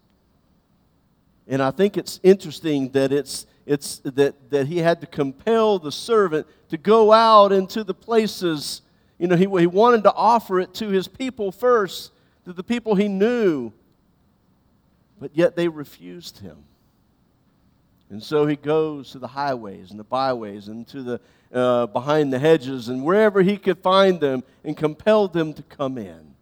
And 1.46 1.62
I 1.62 1.70
think 1.70 1.96
it's 1.96 2.20
interesting 2.22 2.90
that 2.90 3.12
it's, 3.12 3.46
it's 3.66 3.98
that, 4.04 4.50
that 4.50 4.66
he 4.66 4.78
had 4.78 5.00
to 5.02 5.06
compel 5.06 5.78
the 5.78 5.92
servant 5.92 6.46
to 6.70 6.76
go 6.78 7.12
out 7.12 7.52
into 7.52 7.84
the 7.84 7.94
places. 7.94 8.82
You 9.18 9.28
know, 9.28 9.36
he, 9.36 9.44
he 9.44 9.66
wanted 9.66 10.04
to 10.04 10.12
offer 10.14 10.60
it 10.60 10.74
to 10.74 10.88
his 10.88 11.06
people 11.08 11.52
first, 11.52 12.12
to 12.44 12.52
the 12.52 12.64
people 12.64 12.94
he 12.94 13.08
knew 13.08 13.72
but 15.24 15.30
yet 15.34 15.56
they 15.56 15.68
refused 15.68 16.38
him. 16.40 16.56
And 18.10 18.22
so 18.22 18.46
he 18.46 18.56
goes 18.56 19.12
to 19.12 19.18
the 19.18 19.26
highways 19.26 19.90
and 19.90 19.98
the 19.98 20.04
byways 20.04 20.68
and 20.68 20.86
to 20.88 21.02
the 21.02 21.20
uh, 21.52 21.86
behind 21.86 22.32
the 22.32 22.38
hedges 22.38 22.88
and 22.88 23.02
wherever 23.02 23.40
he 23.40 23.56
could 23.56 23.78
find 23.78 24.20
them 24.20 24.42
and 24.64 24.76
compelled 24.76 25.32
them 25.32 25.54
to 25.54 25.62
come 25.62 25.96
in. 25.96 26.34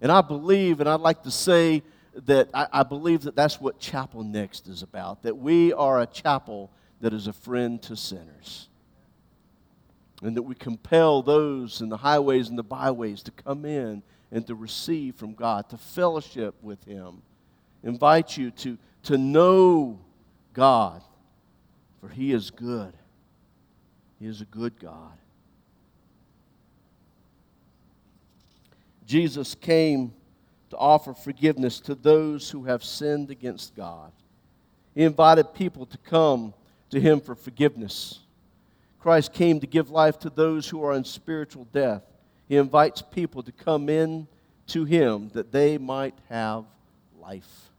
And 0.00 0.10
I 0.10 0.20
believe, 0.22 0.80
and 0.80 0.88
I'd 0.88 1.00
like 1.00 1.22
to 1.24 1.30
say 1.30 1.82
that 2.14 2.48
I, 2.54 2.68
I 2.72 2.82
believe 2.82 3.22
that 3.22 3.36
that's 3.36 3.60
what 3.60 3.78
Chapel 3.78 4.22
Next 4.22 4.68
is 4.68 4.82
about, 4.82 5.22
that 5.22 5.36
we 5.36 5.72
are 5.72 6.00
a 6.00 6.06
chapel 6.06 6.70
that 7.00 7.12
is 7.12 7.26
a 7.26 7.32
friend 7.32 7.82
to 7.82 7.96
sinners. 7.96 8.68
And 10.22 10.36
that 10.36 10.42
we 10.42 10.54
compel 10.54 11.22
those 11.22 11.80
in 11.80 11.88
the 11.88 11.98
highways 11.98 12.48
and 12.48 12.58
the 12.58 12.62
byways 12.62 13.22
to 13.24 13.30
come 13.30 13.64
in 13.64 14.02
and 14.30 14.46
to 14.46 14.54
receive 14.54 15.16
from 15.16 15.34
God, 15.34 15.68
to 15.70 15.76
fellowship 15.76 16.54
with 16.62 16.82
Him. 16.84 17.22
Invite 17.82 18.36
you 18.36 18.50
to, 18.52 18.78
to 19.04 19.18
know 19.18 20.00
God, 20.54 21.02
for 22.00 22.08
He 22.08 22.32
is 22.32 22.50
good. 22.50 22.94
He 24.18 24.26
is 24.26 24.40
a 24.40 24.46
good 24.46 24.80
God. 24.80 25.12
Jesus 29.06 29.54
came 29.54 30.14
to 30.74 30.78
offer 30.78 31.14
forgiveness 31.14 31.78
to 31.78 31.94
those 31.94 32.50
who 32.50 32.64
have 32.64 32.82
sinned 32.82 33.30
against 33.30 33.76
God. 33.76 34.10
He 34.92 35.04
invited 35.04 35.54
people 35.54 35.86
to 35.86 35.98
come 35.98 36.52
to 36.90 37.00
him 37.00 37.20
for 37.20 37.36
forgiveness. 37.36 38.18
Christ 38.98 39.32
came 39.32 39.60
to 39.60 39.68
give 39.68 39.90
life 39.90 40.18
to 40.20 40.30
those 40.30 40.68
who 40.68 40.82
are 40.82 40.94
in 40.94 41.04
spiritual 41.04 41.68
death. 41.72 42.02
He 42.48 42.56
invites 42.56 43.02
people 43.02 43.44
to 43.44 43.52
come 43.52 43.88
in 43.88 44.26
to 44.68 44.84
him 44.84 45.30
that 45.32 45.52
they 45.52 45.78
might 45.78 46.14
have 46.28 46.64
life. 47.20 47.70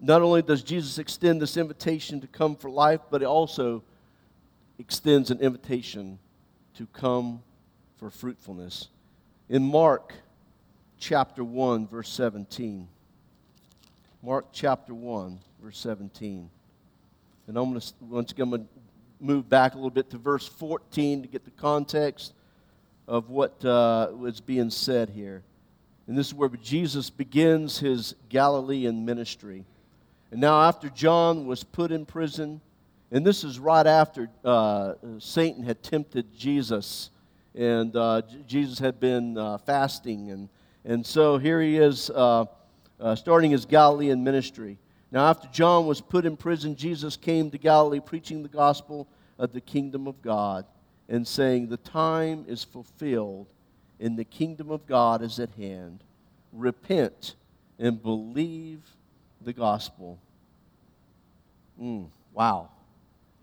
Not 0.00 0.22
only 0.22 0.42
does 0.42 0.62
Jesus 0.62 0.98
extend 0.98 1.42
this 1.42 1.56
invitation 1.56 2.20
to 2.20 2.28
come 2.28 2.54
for 2.54 2.70
life, 2.70 3.00
but 3.10 3.22
he 3.22 3.26
also 3.26 3.82
extends 4.78 5.32
an 5.32 5.40
invitation 5.40 6.20
to 6.76 6.86
come 6.92 7.42
for 7.96 8.08
fruitfulness. 8.08 8.86
In 9.48 9.64
Mark 9.64 10.14
chapter 10.98 11.44
1, 11.44 11.86
verse 11.86 12.08
17. 12.10 12.88
Mark 14.22 14.46
chapter 14.52 14.92
1, 14.92 15.38
verse 15.62 15.78
17. 15.78 16.50
And 17.46 17.56
I'm 17.56 17.70
going 17.70 17.80
to, 17.80 17.92
once 18.00 18.32
again, 18.32 18.44
I'm 18.44 18.50
going 18.50 18.62
to 18.62 18.68
move 19.20 19.48
back 19.48 19.74
a 19.74 19.76
little 19.76 19.90
bit 19.90 20.10
to 20.10 20.18
verse 20.18 20.46
14 20.46 21.22
to 21.22 21.28
get 21.28 21.44
the 21.44 21.50
context 21.52 22.34
of 23.06 23.30
what 23.30 23.64
uh, 23.64 24.08
was 24.16 24.40
being 24.40 24.70
said 24.70 25.08
here. 25.10 25.42
And 26.06 26.16
this 26.16 26.28
is 26.28 26.34
where 26.34 26.48
Jesus 26.48 27.10
begins 27.10 27.78
his 27.78 28.14
Galilean 28.28 29.04
ministry. 29.04 29.64
And 30.30 30.40
now, 30.40 30.60
after 30.62 30.88
John 30.88 31.46
was 31.46 31.64
put 31.64 31.90
in 31.90 32.04
prison, 32.04 32.60
and 33.10 33.26
this 33.26 33.44
is 33.44 33.58
right 33.58 33.86
after 33.86 34.28
uh, 34.44 34.94
Satan 35.18 35.62
had 35.62 35.82
tempted 35.82 36.36
Jesus, 36.36 37.10
and 37.54 37.94
uh, 37.96 38.22
Jesus 38.46 38.78
had 38.78 39.00
been 39.00 39.38
uh, 39.38 39.58
fasting. 39.58 40.30
And, 40.30 40.48
and 40.88 41.04
so 41.04 41.36
here 41.36 41.60
he 41.60 41.76
is 41.76 42.08
uh, 42.08 42.46
uh, 42.98 43.14
starting 43.14 43.50
his 43.50 43.66
Galilean 43.66 44.24
ministry. 44.24 44.78
Now, 45.12 45.28
after 45.28 45.46
John 45.48 45.86
was 45.86 46.00
put 46.00 46.24
in 46.24 46.34
prison, 46.34 46.76
Jesus 46.76 47.14
came 47.14 47.50
to 47.50 47.58
Galilee 47.58 48.00
preaching 48.00 48.42
the 48.42 48.48
gospel 48.48 49.06
of 49.38 49.52
the 49.52 49.60
kingdom 49.60 50.06
of 50.06 50.20
God 50.22 50.64
and 51.06 51.28
saying, 51.28 51.68
The 51.68 51.76
time 51.76 52.46
is 52.48 52.64
fulfilled 52.64 53.48
and 54.00 54.18
the 54.18 54.24
kingdom 54.24 54.70
of 54.70 54.86
God 54.86 55.20
is 55.20 55.38
at 55.38 55.50
hand. 55.58 56.02
Repent 56.54 57.34
and 57.78 58.02
believe 58.02 58.80
the 59.42 59.52
gospel. 59.52 60.18
Mm, 61.78 62.06
wow. 62.32 62.70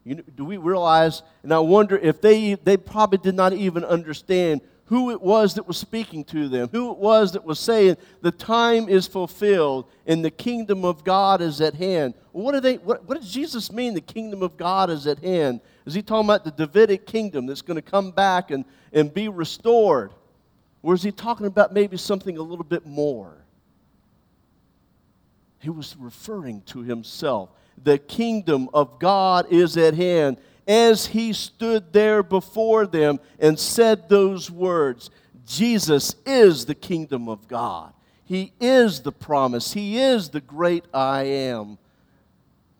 You 0.04 0.16
know, 0.16 0.24
do 0.36 0.46
we 0.46 0.58
realize? 0.58 1.22
And 1.44 1.54
I 1.54 1.60
wonder 1.60 1.96
if 1.96 2.22
they, 2.22 2.56
they 2.56 2.78
probably 2.78 3.20
did 3.20 3.36
not 3.36 3.54
even 3.54 3.86
understand 3.86 4.62
who 4.86 5.10
it 5.12 5.22
was 5.22 5.56
that 5.56 5.68
was 5.68 5.78
speaking 5.78 6.24
to 6.26 6.48
them, 6.48 6.70
who 6.72 6.92
it 6.92 6.98
was 6.98 7.32
that 7.34 7.44
was 7.44 7.60
saying, 7.60 7.98
The 8.22 8.32
time 8.32 8.88
is 8.88 9.08
fulfilled 9.08 9.86
and 10.06 10.24
the 10.24 10.32
kingdom 10.32 10.86
of 10.86 11.04
God 11.04 11.42
is 11.42 11.60
at 11.60 11.74
hand. 11.74 12.14
What, 12.32 12.52
do 12.52 12.60
they, 12.60 12.76
what, 12.76 13.08
what 13.08 13.20
does 13.20 13.32
Jesus 13.32 13.72
mean, 13.72 13.96
the 13.96 14.02
kingdom 14.02 14.44
of 14.44 14.58
God 14.58 14.90
is 14.90 15.08
at 15.08 15.20
hand? 15.20 15.62
Is 15.86 15.94
he 15.94 16.02
talking 16.02 16.28
about 16.28 16.44
the 16.44 16.52
Davidic 16.52 17.08
kingdom 17.08 17.48
that's 17.48 17.62
going 17.62 17.76
to 17.76 17.82
come 17.82 18.12
back 18.12 18.52
and, 18.52 18.66
and 18.94 19.12
be 19.12 19.28
restored? 19.28 20.12
Or 20.84 20.94
is 20.94 21.02
he 21.02 21.12
talking 21.12 21.48
about 21.48 21.74
maybe 21.74 21.98
something 21.98 22.38
a 22.38 22.42
little 22.42 22.66
bit 22.66 22.86
more? 22.86 23.34
He 25.60 25.72
was 25.72 25.96
referring 25.98 26.62
to 26.68 26.84
himself 26.84 27.50
the 27.84 27.98
kingdom 27.98 28.70
of 28.74 29.00
God 29.00 29.48
is 29.52 29.78
at 29.78 29.94
hand. 29.94 30.38
As 30.68 31.08
he 31.08 31.34
stood 31.34 31.94
there 31.94 32.24
before 32.24 32.88
them 32.88 33.20
and 33.40 33.60
said 33.60 34.10
those 34.10 34.50
words, 34.50 35.10
Jesus 35.46 36.16
is 36.26 36.66
the 36.66 36.76
kingdom 36.76 37.30
of 37.30 37.48
God. 37.48 37.94
He 38.24 38.54
is 38.60 39.02
the 39.02 39.12
promise. 39.12 39.74
He 39.74 40.00
is 40.00 40.30
the 40.30 40.42
great 40.42 40.86
I 40.94 41.24
am. 41.24 41.78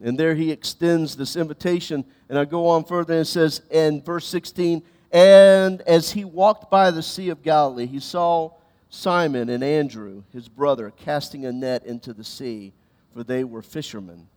And 0.02 0.20
there 0.20 0.34
he 0.34 0.52
extends 0.52 1.16
this 1.16 1.36
invitation. 1.36 2.04
And 2.28 2.40
I 2.40 2.46
go 2.46 2.68
on 2.68 2.84
further 2.84 3.14
and 3.14 3.22
it 3.22 3.26
says, 3.26 3.62
in 3.70 4.02
verse 4.02 4.28
16, 4.28 4.82
and 5.12 5.82
as 5.84 6.12
he 6.12 6.26
walked 6.26 6.70
by 6.70 6.92
the 6.92 7.04
Sea 7.04 7.30
of 7.30 7.44
Galilee, 7.44 7.86
he 7.86 8.00
saw 8.00 8.52
Simon 8.90 9.50
and 9.50 9.64
Andrew, 9.64 10.24
his 10.34 10.50
brother, 10.50 10.92
casting 10.92 11.46
a 11.46 11.52
net 11.52 11.86
into 11.86 12.14
the 12.14 12.24
sea, 12.24 12.74
for 13.14 13.24
they 13.24 13.44
were 13.44 13.62
fishermen. 13.62 14.28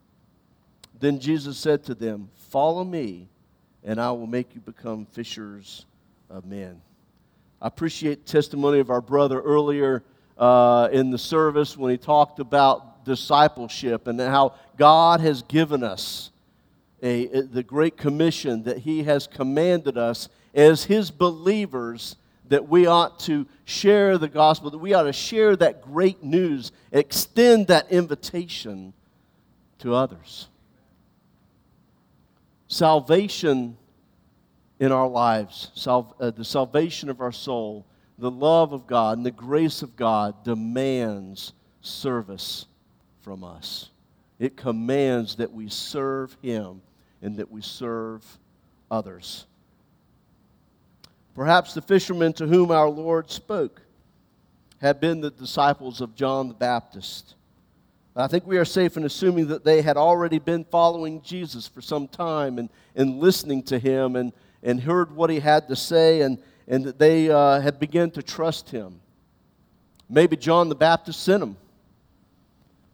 Then 1.00 1.20
Jesus 1.20 1.58
said 1.58 1.84
to 1.84 1.94
them, 1.94 2.30
Follow 2.50 2.84
me, 2.84 3.28
and 3.84 4.00
I 4.00 4.10
will 4.10 4.26
make 4.26 4.54
you 4.54 4.60
become 4.60 5.06
fishers 5.06 5.86
of 6.30 6.44
men. 6.44 6.80
I 7.60 7.66
appreciate 7.66 8.26
testimony 8.26 8.78
of 8.80 8.90
our 8.90 9.00
brother 9.00 9.40
earlier 9.40 10.04
uh, 10.36 10.88
in 10.92 11.10
the 11.10 11.18
service 11.18 11.76
when 11.76 11.90
he 11.90 11.98
talked 11.98 12.38
about 12.38 13.04
discipleship 13.04 14.06
and 14.06 14.20
how 14.20 14.54
God 14.76 15.20
has 15.20 15.42
given 15.42 15.82
us 15.82 16.30
a, 17.02 17.26
a, 17.26 17.42
the 17.42 17.62
great 17.62 17.96
commission 17.96 18.64
that 18.64 18.78
he 18.78 19.04
has 19.04 19.26
commanded 19.26 19.96
us 19.96 20.28
as 20.54 20.84
his 20.84 21.10
believers 21.10 22.16
that 22.48 22.68
we 22.68 22.86
ought 22.86 23.20
to 23.20 23.46
share 23.64 24.18
the 24.18 24.28
gospel, 24.28 24.70
that 24.70 24.78
we 24.78 24.94
ought 24.94 25.02
to 25.02 25.12
share 25.12 25.54
that 25.56 25.82
great 25.82 26.22
news, 26.22 26.72
extend 26.92 27.66
that 27.66 27.90
invitation 27.90 28.92
to 29.78 29.94
others 29.94 30.48
salvation 32.68 33.76
in 34.78 34.92
our 34.92 35.08
lives, 35.08 35.70
sal- 35.74 36.14
uh, 36.20 36.30
the 36.30 36.44
salvation 36.44 37.08
of 37.08 37.20
our 37.20 37.32
soul, 37.32 37.84
the 38.18 38.30
love 38.30 38.72
of 38.72 38.86
God, 38.86 39.16
and 39.16 39.26
the 39.26 39.30
grace 39.30 39.82
of 39.82 39.96
God 39.96 40.44
demands 40.44 41.52
service 41.80 42.66
from 43.20 43.42
us. 43.42 43.90
It 44.38 44.56
commands 44.56 45.36
that 45.36 45.52
we 45.52 45.68
serve 45.68 46.36
Him 46.42 46.80
and 47.20 47.36
that 47.38 47.50
we 47.50 47.60
serve 47.60 48.24
others. 48.90 49.46
Perhaps 51.34 51.74
the 51.74 51.82
fishermen 51.82 52.32
to 52.34 52.46
whom 52.46 52.70
our 52.70 52.88
Lord 52.88 53.30
spoke 53.30 53.82
had 54.80 55.00
been 55.00 55.20
the 55.20 55.30
disciples 55.30 56.00
of 56.00 56.14
John 56.14 56.48
the 56.48 56.54
Baptist. 56.54 57.34
I 58.18 58.26
think 58.26 58.48
we 58.48 58.58
are 58.58 58.64
safe 58.64 58.96
in 58.96 59.04
assuming 59.04 59.46
that 59.48 59.64
they 59.64 59.80
had 59.80 59.96
already 59.96 60.40
been 60.40 60.64
following 60.64 61.22
Jesus 61.22 61.68
for 61.68 61.80
some 61.80 62.08
time 62.08 62.58
and, 62.58 62.68
and 62.96 63.20
listening 63.20 63.62
to 63.64 63.78
him 63.78 64.16
and, 64.16 64.32
and 64.60 64.80
heard 64.80 65.14
what 65.14 65.30
he 65.30 65.38
had 65.38 65.68
to 65.68 65.76
say 65.76 66.22
and, 66.22 66.38
and 66.66 66.84
that 66.84 66.98
they 66.98 67.30
uh, 67.30 67.60
had 67.60 67.78
begun 67.78 68.10
to 68.10 68.22
trust 68.22 68.70
him. 68.70 68.98
Maybe 70.10 70.36
John 70.36 70.68
the 70.68 70.74
Baptist 70.74 71.22
sent 71.22 71.40
them. 71.40 71.56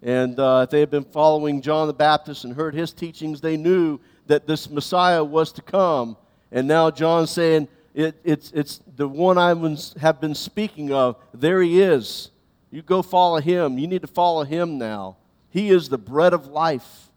And 0.03 0.39
uh, 0.39 0.65
if 0.65 0.71
they 0.71 0.81
had 0.81 0.91
been 0.91 1.05
following 1.05 1.63
John 1.63 1.87
the 1.87 1.95
Baptist 1.95 2.45
and 2.45 2.53
heard 2.53 2.75
his 2.75 2.93
teachings, 2.93 3.41
they 3.41 3.57
knew 3.57 3.99
that 4.27 4.47
this 4.47 4.69
Messiah 4.69 5.25
was 5.25 5.53
to 5.53 5.63
come. 5.63 6.19
And 6.53 6.69
now 6.69 6.91
John's 6.91 7.31
saying, 7.31 7.69
it, 7.95 8.15
it's, 8.25 8.51
it's 8.53 8.83
the 8.95 9.09
one 9.09 9.39
I 9.39 9.55
have 10.01 10.21
been 10.21 10.35
speaking 10.35 10.93
of. 10.93 11.17
There 11.33 11.63
he 11.63 11.81
is. 11.81 12.31
You 12.75 12.83
go 12.83 13.03
follow 13.03 13.39
him. 13.39 13.79
You 13.79 13.87
need 13.87 14.03
to 14.03 14.09
follow 14.09 14.43
him 14.43 14.79
now. 14.79 15.17
He 15.49 15.71
is 15.71 15.89
the 15.89 15.97
bread 15.97 16.33
of 16.33 16.49
life. 16.49 17.09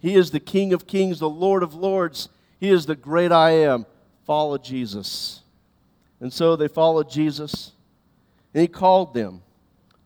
He 0.00 0.16
is 0.16 0.32
the 0.32 0.40
King 0.40 0.72
of 0.72 0.88
kings, 0.88 1.20
the 1.20 1.30
Lord 1.30 1.62
of 1.62 1.74
lords. 1.74 2.28
He 2.58 2.70
is 2.70 2.86
the 2.86 2.96
great 2.96 3.30
I 3.30 3.50
am. 3.50 3.86
Follow 4.26 4.58
Jesus. 4.58 5.42
And 6.18 6.32
so 6.32 6.56
they 6.56 6.66
followed 6.66 7.08
Jesus, 7.08 7.70
and 8.52 8.62
he 8.62 8.66
called 8.66 9.14
them 9.14 9.42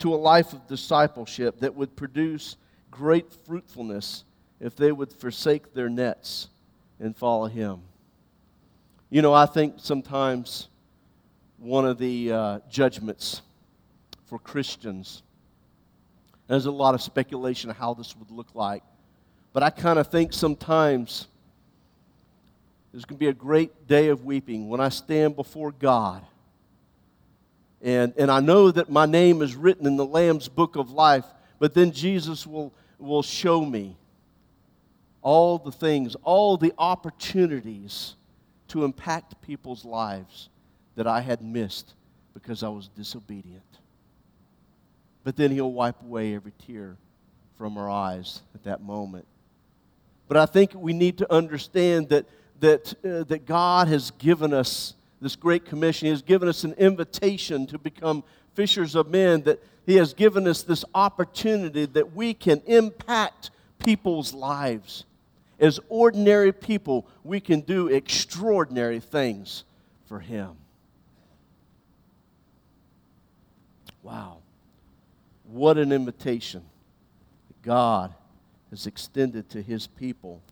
to 0.01 0.12
a 0.12 0.16
life 0.16 0.53
of 0.53 0.66
discipleship 0.66 1.61
that 1.61 1.75
would 1.75 1.97
produce 1.97 2.59
great 2.90 3.33
fruitfulness 3.47 4.25
if 4.61 4.77
they 4.77 4.92
would 4.92 5.11
forsake 5.11 5.73
their 5.73 5.88
nets 5.88 6.49
and 7.01 7.16
follow 7.16 7.47
him. 7.47 7.81
You 9.09 9.23
know, 9.23 9.33
I 9.33 9.47
think 9.47 9.77
sometimes 9.79 10.68
one 11.57 11.87
of 11.87 11.97
the 11.97 12.31
uh, 12.31 12.59
judgments 12.68 13.40
for 14.27 14.39
Christians. 14.39 15.23
There's 16.47 16.67
a 16.67 16.71
lot 16.71 16.95
of 16.95 17.03
speculation 17.03 17.71
of 17.71 17.77
how 17.77 17.95
this 17.95 18.17
would 18.17 18.31
look 18.31 18.55
like. 18.55 18.83
But 19.53 19.63
I 19.63 19.71
kind 19.71 19.99
of 19.99 20.09
think 20.09 20.33
sometimes 20.33 21.29
there's 22.93 23.05
going 23.05 23.17
to 23.17 23.21
be 23.21 23.29
a 23.29 23.33
great 23.33 23.87
day 23.87 24.09
of 24.09 24.25
weeping 24.25 24.69
when 24.69 24.81
I 24.81 24.89
stand 24.89 25.37
before 25.37 25.73
God. 25.73 26.23
And, 27.81 28.15
and 28.17 28.31
I 28.31 28.41
know 28.41 28.71
that 28.71 28.91
my 28.91 29.07
name 29.07 29.43
is 29.43 29.55
written 29.55 29.87
in 29.87 29.97
the 29.97 30.07
Lamb's 30.07 30.49
book 30.49 30.77
of 30.77 30.91
life, 30.91 31.25
but 31.59 31.75
then 31.75 31.93
Jesus 31.93 32.47
will, 32.47 32.73
will 32.99 33.23
show 33.23 33.65
me 33.65 33.97
all 35.23 35.59
the 35.59 35.73
things, 35.73 36.15
all 36.23 36.57
the 36.57 36.73
opportunities 36.79 38.17
to 38.69 38.85
impact 38.85 39.41
people's 39.43 39.85
lives 39.85 40.49
that 40.97 41.07
I 41.07 41.21
had 41.21 41.43
missed 41.43 41.95
because 42.33 42.63
I 42.63 42.69
was 42.69 42.89
disobedient 42.89 43.74
but 45.25 45.37
then 45.37 45.51
He'll 45.51 45.73
wipe 45.73 46.01
away 46.03 46.35
every 46.35 46.53
tear 46.67 46.97
from 47.57 47.79
our 47.79 47.91
eyes 47.91 48.43
at 48.55 48.63
that 48.65 48.83
moment. 48.83 49.27
But 50.29 50.37
I 50.37 50.47
think 50.47 50.73
we 50.75 50.93
need 50.93 51.19
to 51.19 51.33
understand 51.33 52.11
that, 52.11 52.27
that, 52.61 52.95
uh, 53.05 53.25
that 53.25 53.47
God 53.47 53.89
has 53.89 54.11
given 54.13 54.53
us 54.53 54.95
this 55.21 55.37
great 55.37 55.65
commission. 55.65 56.07
He 56.07 56.11
has 56.11 56.23
given 56.23 56.49
us 56.49 56.65
an 56.65 56.75
invitation 56.75 57.67
to 57.69 57.79
become 57.79 58.25
fishers 58.55 58.95
of 58.95 59.09
men, 59.09 59.43
that 59.43 59.63
He 59.87 59.97
has 59.97 60.15
given 60.15 60.47
us 60.47 60.63
this 60.63 60.85
opportunity 60.95 61.87
that 61.87 62.15
we 62.15 62.35
can 62.35 62.63
impact 62.67 63.51
people's 63.79 64.33
lives. 64.33 65.05
As 65.59 65.79
ordinary 65.89 66.53
people, 66.53 67.07
we 67.23 67.41
can 67.41 67.61
do 67.61 67.89
extraordinary 67.89 69.01
things 69.01 69.65
for 70.07 70.21
Him. 70.21 70.57
Wow. 74.03 74.39
What 75.55 75.79
an 75.79 75.93
invitation 75.93 76.64
that 77.47 77.62
God 77.62 78.12
has 78.71 78.88
extended 78.88 79.49
to 79.51 79.62
His 79.62 79.87
people. 79.87 80.43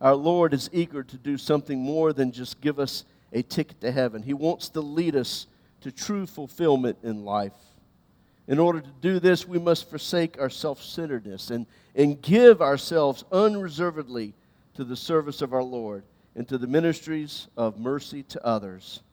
Our 0.00 0.16
Lord 0.16 0.52
is 0.52 0.68
eager 0.72 1.04
to 1.04 1.16
do 1.16 1.38
something 1.38 1.78
more 1.78 2.12
than 2.12 2.32
just 2.32 2.60
give 2.60 2.80
us 2.80 3.04
a 3.32 3.42
ticket 3.42 3.80
to 3.82 3.92
heaven. 3.92 4.24
He 4.24 4.34
wants 4.34 4.70
to 4.70 4.80
lead 4.80 5.14
us 5.14 5.46
to 5.82 5.92
true 5.92 6.26
fulfillment 6.26 6.98
in 7.04 7.24
life. 7.24 7.52
In 8.48 8.58
order 8.58 8.80
to 8.80 8.90
do 9.00 9.20
this, 9.20 9.46
we 9.46 9.60
must 9.60 9.88
forsake 9.88 10.40
our 10.40 10.50
self 10.50 10.82
centeredness 10.82 11.50
and, 11.50 11.66
and 11.94 12.20
give 12.20 12.60
ourselves 12.60 13.22
unreservedly 13.30 14.34
to 14.74 14.82
the 14.82 14.96
service 14.96 15.42
of 15.42 15.54
our 15.54 15.62
Lord 15.62 16.02
and 16.34 16.48
to 16.48 16.58
the 16.58 16.66
ministries 16.66 17.46
of 17.56 17.78
mercy 17.78 18.24
to 18.24 18.44
others. 18.44 19.03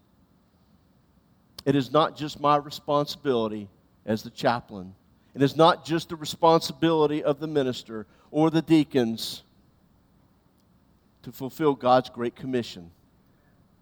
It 1.66 1.76
is 1.76 1.92
not 1.92 2.16
just 2.16 2.40
my 2.40 2.56
responsibility 2.56 3.68
as 4.06 4.24
the 4.24 4.30
chaplain, 4.30 4.96
it 5.34 5.42
is 5.42 5.56
not 5.56 5.86
just 5.86 6.10
the 6.10 6.16
responsibility 6.16 7.24
of 7.24 7.40
the 7.40 7.48
minister 7.48 8.06
or 8.32 8.50
the 8.50 8.62
deacons 8.62 9.44
to 11.24 11.32
fulfill 11.32 11.74
God's 11.74 12.10
great 12.10 12.36
commission. 12.36 12.92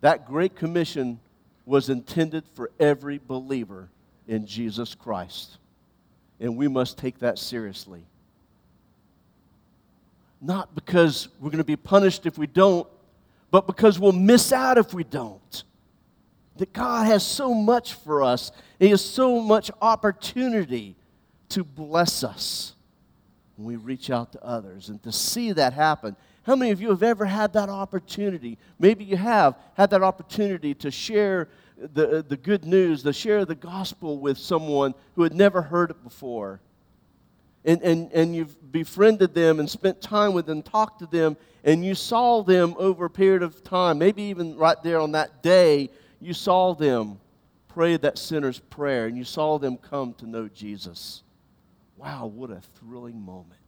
That 0.02 0.28
great 0.28 0.56
commission 0.56 1.20
was 1.66 1.90
intended 1.90 2.44
for 2.54 2.72
every 2.80 3.20
believer 3.26 3.90
in 4.28 4.46
Jesus 4.46 4.96
Christ. 4.96 5.58
And 6.40 6.56
we 6.56 6.68
must 6.68 6.98
take 6.98 7.20
that 7.20 7.38
seriously. 7.38 8.04
Not 10.42 10.74
because 10.74 11.28
we're 11.40 11.50
going 11.50 11.58
to 11.58 11.64
be 11.64 11.76
punished 11.76 12.26
if 12.26 12.38
we 12.38 12.48
don't, 12.48 12.88
but 13.52 13.68
because 13.68 14.00
we'll 14.00 14.12
miss 14.12 14.54
out 14.54 14.78
if 14.78 14.94
we 14.94 15.04
don't. 15.04 15.64
That 16.60 16.74
God 16.74 17.08
has 17.08 17.26
so 17.26 17.54
much 17.54 17.94
for 17.94 18.22
us, 18.22 18.52
He 18.78 18.90
has 18.90 19.04
so 19.04 19.42
much 19.42 19.72
opportunity 19.82 20.96
to 21.50 21.64
bless 21.64 22.24
us 22.24 22.76
when 23.56 23.66
we 23.66 23.76
reach 23.76 24.10
out 24.10 24.32
to 24.34 24.44
others. 24.44 24.90
And 24.90 25.02
to 25.04 25.12
see 25.12 25.52
that 25.54 25.74
happen, 25.74 26.16
how 26.44 26.56
many 26.56 26.72
of 26.72 26.82
you 26.82 26.90
have 26.90 27.04
ever 27.04 27.26
had 27.26 27.54
that 27.54 27.70
opportunity? 27.70 28.58
Maybe 28.78 29.04
you 29.04 29.18
have 29.18 29.56
had 29.76 29.90
that 29.92 30.04
opportunity 30.04 30.74
to 30.76 30.92
share 30.92 31.50
the, 31.78 32.26
the 32.28 32.38
good 32.38 32.66
news, 32.66 33.04
to 33.04 33.14
share 33.14 33.46
the 33.46 33.56
gospel 33.56 34.20
with 34.20 34.38
someone 34.38 34.94
who 35.16 35.24
had 35.24 35.34
never 35.34 35.62
heard 35.62 35.92
it 35.92 36.04
before. 36.04 36.60
And, 37.66 37.82
and, 37.82 38.12
and 38.14 38.36
you've 38.36 38.72
befriended 38.72 39.34
them 39.34 39.60
and 39.60 39.70
spent 39.70 40.02
time 40.02 40.34
with 40.34 40.46
them, 40.46 40.62
talked 40.62 41.00
to 41.00 41.06
them, 41.06 41.38
and 41.64 41.86
you 41.86 41.96
saw 41.96 42.42
them 42.42 42.76
over 42.78 43.06
a 43.06 43.10
period 43.10 43.44
of 43.44 43.64
time, 43.64 43.98
maybe 43.98 44.24
even 44.24 44.58
right 44.58 44.82
there 44.82 45.00
on 45.00 45.12
that 45.14 45.44
day, 45.44 45.90
you 46.20 46.34
saw 46.34 46.74
them 46.74 47.20
pray 47.68 47.98
that 47.98 48.18
sinner's 48.18 48.60
prayer 48.60 49.06
and 49.06 49.18
you 49.18 49.24
saw 49.24 49.58
them 49.58 49.78
come 49.78 50.14
to 50.16 50.28
know 50.28 50.48
Jesus. 50.48 51.24
Wow, 51.98 52.28
what 52.28 52.50
a 52.50 52.62
thrilling 52.80 53.22
moment 53.22 53.60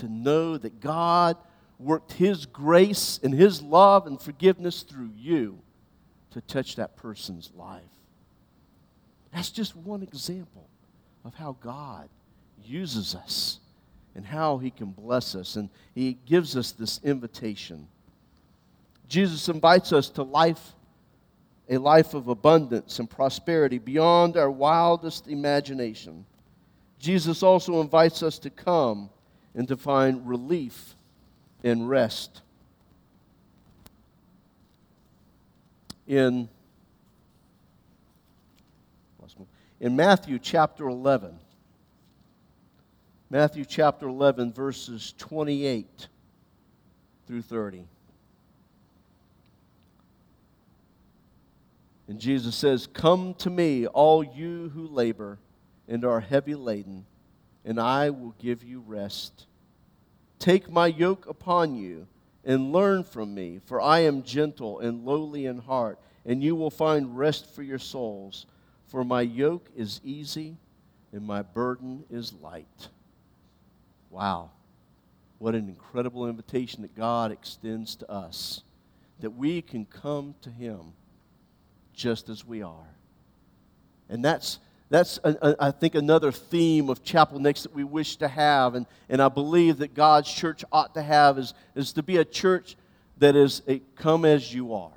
to 0.00 0.08
know 0.08 0.56
that 0.56 0.80
God 0.80 1.36
worked 1.78 2.12
His 2.12 2.46
grace 2.46 3.20
and 3.22 3.32
His 3.32 3.62
love 3.62 4.06
and 4.06 4.20
forgiveness 4.20 4.82
through 4.82 5.10
you 5.16 5.58
to 6.32 6.40
touch 6.40 6.76
that 6.76 6.96
person's 6.96 7.50
life. 7.54 7.82
That's 9.32 9.50
just 9.50 9.76
one 9.76 10.02
example 10.02 10.68
of 11.24 11.34
how 11.34 11.56
God 11.60 12.08
uses 12.64 13.14
us 13.14 13.60
and 14.14 14.24
how 14.24 14.58
He 14.58 14.70
can 14.70 14.90
bless 14.90 15.34
us. 15.34 15.56
And 15.56 15.68
He 15.94 16.18
gives 16.26 16.56
us 16.56 16.72
this 16.72 17.00
invitation. 17.04 17.86
Jesus 19.08 19.48
invites 19.48 19.92
us 19.92 20.08
to 20.10 20.22
life, 20.22 20.74
a 21.70 21.78
life 21.78 22.14
of 22.14 22.26
abundance 22.26 22.98
and 22.98 23.08
prosperity 23.08 23.78
beyond 23.78 24.36
our 24.36 24.50
wildest 24.50 25.28
imagination. 25.28 26.26
Jesus 26.98 27.44
also 27.44 27.80
invites 27.80 28.24
us 28.24 28.40
to 28.40 28.50
come 28.50 29.08
and 29.54 29.68
to 29.68 29.76
find 29.76 30.28
relief 30.28 30.96
and 31.62 31.88
rest. 31.88 32.42
In, 36.08 36.48
in 39.78 39.94
Matthew 39.94 40.40
chapter 40.40 40.88
11, 40.88 41.38
Matthew 43.30 43.64
chapter 43.64 44.08
11, 44.08 44.52
verses 44.52 45.14
28 45.18 46.08
through 47.28 47.42
30. 47.42 47.84
And 52.10 52.18
Jesus 52.18 52.56
says, 52.56 52.88
Come 52.88 53.34
to 53.34 53.48
me, 53.48 53.86
all 53.86 54.24
you 54.24 54.72
who 54.74 54.88
labor 54.88 55.38
and 55.86 56.04
are 56.04 56.18
heavy 56.18 56.56
laden, 56.56 57.06
and 57.64 57.78
I 57.78 58.10
will 58.10 58.34
give 58.36 58.64
you 58.64 58.80
rest. 58.84 59.46
Take 60.40 60.68
my 60.68 60.88
yoke 60.88 61.28
upon 61.28 61.76
you 61.76 62.08
and 62.44 62.72
learn 62.72 63.04
from 63.04 63.32
me, 63.32 63.60
for 63.64 63.80
I 63.80 64.00
am 64.00 64.24
gentle 64.24 64.80
and 64.80 65.04
lowly 65.04 65.46
in 65.46 65.58
heart, 65.58 66.00
and 66.26 66.42
you 66.42 66.56
will 66.56 66.68
find 66.72 67.16
rest 67.16 67.54
for 67.54 67.62
your 67.62 67.78
souls. 67.78 68.44
For 68.88 69.04
my 69.04 69.20
yoke 69.20 69.70
is 69.76 70.00
easy 70.02 70.56
and 71.12 71.24
my 71.24 71.42
burden 71.42 72.02
is 72.10 72.32
light. 72.32 72.88
Wow. 74.10 74.50
What 75.38 75.54
an 75.54 75.68
incredible 75.68 76.28
invitation 76.28 76.82
that 76.82 76.96
God 76.96 77.30
extends 77.30 77.94
to 77.94 78.10
us 78.10 78.62
that 79.20 79.30
we 79.30 79.62
can 79.62 79.84
come 79.84 80.34
to 80.40 80.50
Him 80.50 80.94
just 82.00 82.28
as 82.28 82.44
we 82.44 82.62
are. 82.62 82.88
And 84.08 84.24
that's 84.24 84.58
that's, 84.88 85.20
a, 85.22 85.36
a, 85.40 85.56
I 85.60 85.70
think, 85.70 85.94
another 85.94 86.32
theme 86.32 86.88
of 86.88 87.04
Chapel 87.04 87.38
Next 87.38 87.62
that 87.62 87.72
we 87.72 87.84
wish 87.84 88.16
to 88.16 88.26
have, 88.26 88.74
and, 88.74 88.86
and 89.08 89.22
I 89.22 89.28
believe 89.28 89.78
that 89.78 89.94
God's 89.94 90.28
church 90.28 90.64
ought 90.72 90.94
to 90.94 91.02
have 91.02 91.38
is, 91.38 91.54
is 91.76 91.92
to 91.92 92.02
be 92.02 92.16
a 92.16 92.24
church 92.24 92.74
that 93.18 93.36
is 93.36 93.62
a 93.68 93.80
come 93.94 94.24
as 94.24 94.52
you 94.52 94.74
are. 94.74 94.90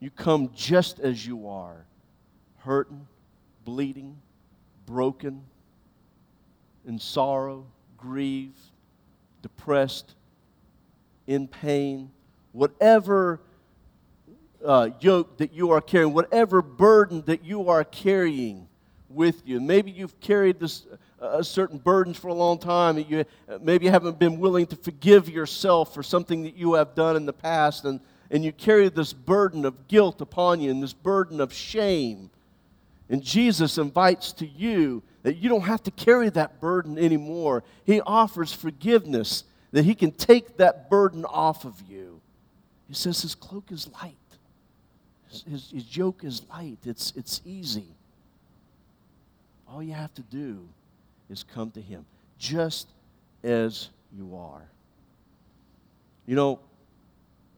You 0.00 0.10
come 0.10 0.50
just 0.52 0.98
as 0.98 1.24
you 1.24 1.46
are, 1.46 1.86
hurting, 2.58 3.06
bleeding, 3.64 4.16
broken, 4.84 5.44
in 6.84 6.98
sorrow, 6.98 7.66
grieved, 7.96 8.58
depressed, 9.42 10.16
in 11.28 11.46
pain, 11.46 12.10
whatever 12.50 13.38
uh, 14.64 14.90
yoke 15.00 15.38
that 15.38 15.52
you 15.52 15.70
are 15.70 15.80
carrying, 15.80 16.12
whatever 16.12 16.62
burden 16.62 17.22
that 17.26 17.44
you 17.44 17.68
are 17.68 17.84
carrying 17.84 18.68
with 19.08 19.42
you. 19.46 19.60
Maybe 19.60 19.90
you've 19.90 20.18
carried 20.20 20.58
this 20.58 20.86
uh, 21.20 21.42
certain 21.42 21.78
burdens 21.78 22.16
for 22.16 22.28
a 22.28 22.34
long 22.34 22.58
time. 22.58 22.98
You 22.98 23.24
uh, 23.48 23.58
maybe 23.60 23.86
you 23.86 23.90
haven't 23.90 24.18
been 24.18 24.38
willing 24.38 24.66
to 24.66 24.76
forgive 24.76 25.28
yourself 25.28 25.94
for 25.94 26.02
something 26.02 26.42
that 26.44 26.56
you 26.56 26.74
have 26.74 26.94
done 26.94 27.16
in 27.16 27.26
the 27.26 27.32
past, 27.32 27.84
and, 27.84 28.00
and 28.30 28.44
you 28.44 28.52
carry 28.52 28.88
this 28.88 29.12
burden 29.12 29.64
of 29.64 29.88
guilt 29.88 30.20
upon 30.20 30.60
you 30.60 30.70
and 30.70 30.82
this 30.82 30.94
burden 30.94 31.40
of 31.40 31.52
shame. 31.52 32.30
And 33.08 33.22
Jesus 33.22 33.78
invites 33.78 34.32
to 34.34 34.46
you 34.46 35.02
that 35.22 35.36
you 35.36 35.48
don't 35.48 35.62
have 35.62 35.82
to 35.84 35.90
carry 35.90 36.30
that 36.30 36.60
burden 36.60 36.98
anymore. 36.98 37.62
He 37.84 38.00
offers 38.00 38.52
forgiveness 38.52 39.44
that 39.72 39.84
He 39.84 39.94
can 39.94 40.12
take 40.12 40.56
that 40.56 40.88
burden 40.88 41.24
off 41.24 41.64
of 41.64 41.80
you. 41.88 42.20
He 42.88 42.94
says 42.94 43.22
His 43.22 43.34
cloak 43.34 43.70
is 43.70 43.88
light 43.88 44.16
his, 45.40 45.70
his 45.70 45.96
yoke 45.96 46.24
is 46.24 46.42
light, 46.50 46.78
it's, 46.84 47.12
it's 47.16 47.40
easy. 47.44 47.86
All 49.68 49.82
you 49.82 49.94
have 49.94 50.12
to 50.14 50.22
do 50.22 50.68
is 51.30 51.42
come 51.42 51.70
to 51.72 51.80
him, 51.80 52.04
just 52.38 52.88
as 53.42 53.88
you 54.16 54.36
are. 54.36 54.62
You 56.26 56.36
know, 56.36 56.60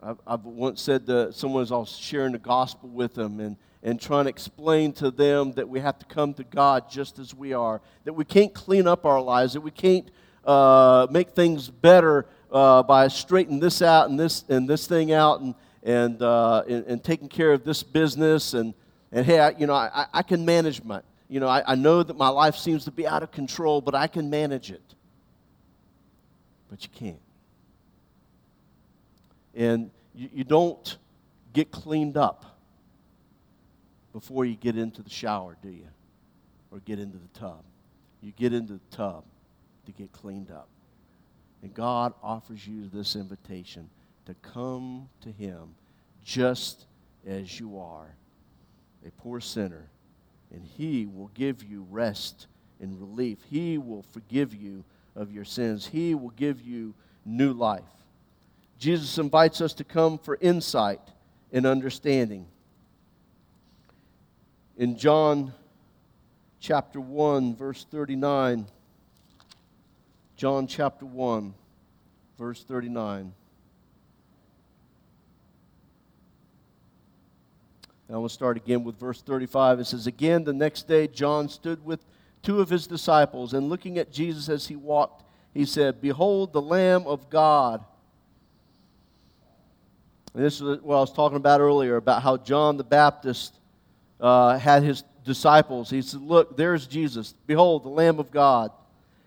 I've, 0.02 0.18
I've 0.26 0.44
once 0.44 0.80
said 0.80 1.06
that 1.06 1.34
someone 1.34 1.60
was 1.60 1.72
all 1.72 1.84
sharing 1.84 2.32
the 2.32 2.38
gospel 2.38 2.88
with 2.88 3.14
them 3.14 3.40
and, 3.40 3.56
and 3.82 4.00
trying 4.00 4.24
to 4.24 4.30
explain 4.30 4.92
to 4.94 5.10
them 5.10 5.52
that 5.52 5.68
we 5.68 5.80
have 5.80 5.98
to 5.98 6.06
come 6.06 6.34
to 6.34 6.44
God 6.44 6.88
just 6.88 7.18
as 7.18 7.34
we 7.34 7.52
are, 7.52 7.80
that 8.04 8.12
we 8.12 8.24
can't 8.24 8.54
clean 8.54 8.86
up 8.86 9.04
our 9.04 9.20
lives, 9.20 9.54
that 9.54 9.60
we 9.60 9.70
can't 9.70 10.08
uh, 10.44 11.06
make 11.10 11.30
things 11.30 11.68
better 11.68 12.26
uh, 12.52 12.82
by 12.82 13.08
straightening 13.08 13.60
this 13.60 13.82
out 13.82 14.08
and 14.08 14.20
this 14.20 14.44
and 14.48 14.68
this 14.68 14.86
thing 14.86 15.12
out 15.12 15.40
and, 15.40 15.54
and, 15.84 16.20
uh, 16.22 16.62
and, 16.66 16.86
and, 16.86 17.04
taking 17.04 17.28
care 17.28 17.52
of 17.52 17.62
this 17.62 17.82
business. 17.82 18.54
And, 18.54 18.72
and 19.12 19.24
hey, 19.24 19.38
I, 19.38 19.50
you 19.50 19.66
know, 19.66 19.74
I, 19.74 20.06
I 20.12 20.22
can 20.22 20.44
manage 20.44 20.82
my, 20.82 21.02
you 21.28 21.40
know, 21.40 21.46
I, 21.46 21.62
I 21.72 21.74
know 21.74 22.02
that 22.02 22.16
my 22.16 22.28
life 22.28 22.56
seems 22.56 22.86
to 22.86 22.90
be 22.90 23.06
out 23.06 23.22
of 23.22 23.30
control, 23.30 23.82
but 23.82 23.94
I 23.94 24.06
can 24.06 24.30
manage 24.30 24.70
it. 24.70 24.82
But 26.70 26.82
you 26.82 26.88
can't. 26.94 27.20
And 29.54 29.90
you, 30.14 30.30
you 30.32 30.44
don't 30.44 30.96
get 31.52 31.70
cleaned 31.70 32.16
up 32.16 32.44
before 34.12 34.46
you 34.46 34.54
get 34.54 34.78
into 34.78 35.02
the 35.02 35.10
shower, 35.10 35.56
do 35.62 35.68
you? 35.68 35.88
Or 36.70 36.78
get 36.80 36.98
into 36.98 37.18
the 37.18 37.38
tub. 37.38 37.62
you 38.22 38.32
get 38.32 38.54
into 38.54 38.72
the 38.72 38.96
tub 38.96 39.24
to 39.84 39.92
get 39.92 40.12
cleaned 40.12 40.50
up. 40.50 40.68
And 41.62 41.74
God 41.74 42.14
offers 42.22 42.66
you 42.66 42.88
this 42.92 43.16
invitation 43.16 43.88
to 44.26 44.34
come 44.34 45.08
to 45.22 45.30
Him 45.30 45.74
just 46.24 46.86
as 47.26 47.58
you 47.58 47.78
are, 47.78 48.14
a 49.06 49.10
poor 49.10 49.40
sinner, 49.40 49.88
and 50.52 50.64
He 50.64 51.06
will 51.06 51.30
give 51.34 51.62
you 51.62 51.86
rest 51.90 52.46
and 52.80 52.98
relief. 53.00 53.38
He 53.50 53.78
will 53.78 54.04
forgive 54.12 54.54
you 54.54 54.84
of 55.16 55.32
your 55.32 55.44
sins, 55.44 55.86
He 55.86 56.14
will 56.14 56.30
give 56.30 56.60
you 56.60 56.94
new 57.24 57.52
life. 57.52 57.82
Jesus 58.78 59.16
invites 59.18 59.60
us 59.60 59.72
to 59.74 59.84
come 59.84 60.18
for 60.18 60.36
insight 60.40 61.00
and 61.52 61.64
understanding. 61.66 62.46
In 64.76 64.98
John 64.98 65.52
chapter 66.60 67.00
1, 67.00 67.54
verse 67.54 67.86
39, 67.90 68.66
John 70.36 70.66
chapter 70.66 71.06
1, 71.06 71.54
verse 72.36 72.64
39. 72.64 73.32
And 78.08 78.16
I 78.16 78.18
will 78.18 78.28
start 78.28 78.56
again 78.56 78.84
with 78.84 78.98
verse 78.98 79.22
35. 79.22 79.80
It 79.80 79.84
says, 79.86 80.06
Again, 80.06 80.44
the 80.44 80.52
next 80.52 80.86
day, 80.88 81.06
John 81.06 81.48
stood 81.48 81.84
with 81.84 82.04
two 82.42 82.60
of 82.60 82.68
his 82.68 82.86
disciples, 82.86 83.54
and 83.54 83.68
looking 83.68 83.98
at 83.98 84.12
Jesus 84.12 84.48
as 84.48 84.66
he 84.66 84.76
walked, 84.76 85.24
he 85.54 85.64
said, 85.64 86.00
Behold, 86.00 86.52
the 86.52 86.60
Lamb 86.60 87.06
of 87.06 87.30
God. 87.30 87.84
And 90.34 90.44
this 90.44 90.60
is 90.60 90.80
what 90.82 90.96
I 90.96 91.00
was 91.00 91.12
talking 91.12 91.36
about 91.36 91.60
earlier 91.60 91.96
about 91.96 92.22
how 92.22 92.36
John 92.36 92.76
the 92.76 92.84
Baptist 92.84 93.54
uh, 94.20 94.58
had 94.58 94.82
his 94.82 95.04
disciples. 95.24 95.90
He 95.90 96.02
said, 96.02 96.20
Look, 96.20 96.56
there's 96.56 96.86
Jesus. 96.86 97.34
Behold, 97.46 97.84
the 97.84 97.88
Lamb 97.88 98.18
of 98.18 98.30
God. 98.30 98.70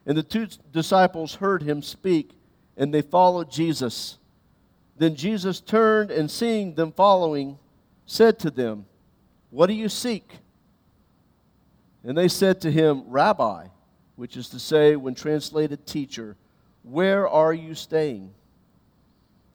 And 0.06 0.18
the 0.18 0.24
two 0.24 0.48
disciples 0.72 1.36
heard 1.36 1.64
him 1.64 1.82
speak, 1.82 2.32
and 2.78 2.94
they 2.94 3.02
followed 3.02 3.52
Jesus. 3.52 4.18
Then 4.98 5.16
Jesus 5.16 5.60
turned 5.60 6.12
and 6.12 6.30
seeing 6.30 6.76
them 6.76 6.92
following, 6.92 7.58
said 8.08 8.40
to 8.40 8.50
them, 8.50 8.88
What 9.52 9.68
do 9.68 9.74
you 9.74 9.90
seek? 9.90 10.28
And 12.04 12.18
they 12.18 12.30
said 12.30 12.62
to 12.62 12.72
him, 12.72 13.04
Rabbi, 13.08 13.68
which 14.16 14.38
is 14.38 14.50
to 14.50 14.60
say, 14.60 14.96
when 14.96 15.14
translated 15.14 15.86
teacher, 15.86 16.38
where 16.84 17.28
are 17.28 17.54
you 17.54 17.76
staying? 17.76 18.34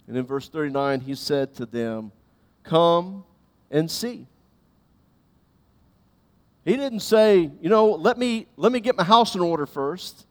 And 0.07 0.17
in 0.17 0.27
verse 0.27 0.49
39, 0.49 1.01
he 1.01 1.15
said 1.15 1.55
to 1.57 1.67
them, 1.67 2.13
Come 2.63 3.25
and 3.71 3.91
see. 3.91 4.29
He 6.65 6.77
didn't 6.77 7.01
say, 7.01 7.51
you 7.61 7.69
know, 7.69 7.87
let 7.91 8.19
me, 8.19 8.47
let 8.57 8.71
me 8.71 8.79
get 8.79 8.97
my 8.97 9.03
house 9.03 9.35
in 9.35 9.41
order 9.41 9.67
first. 9.67 10.27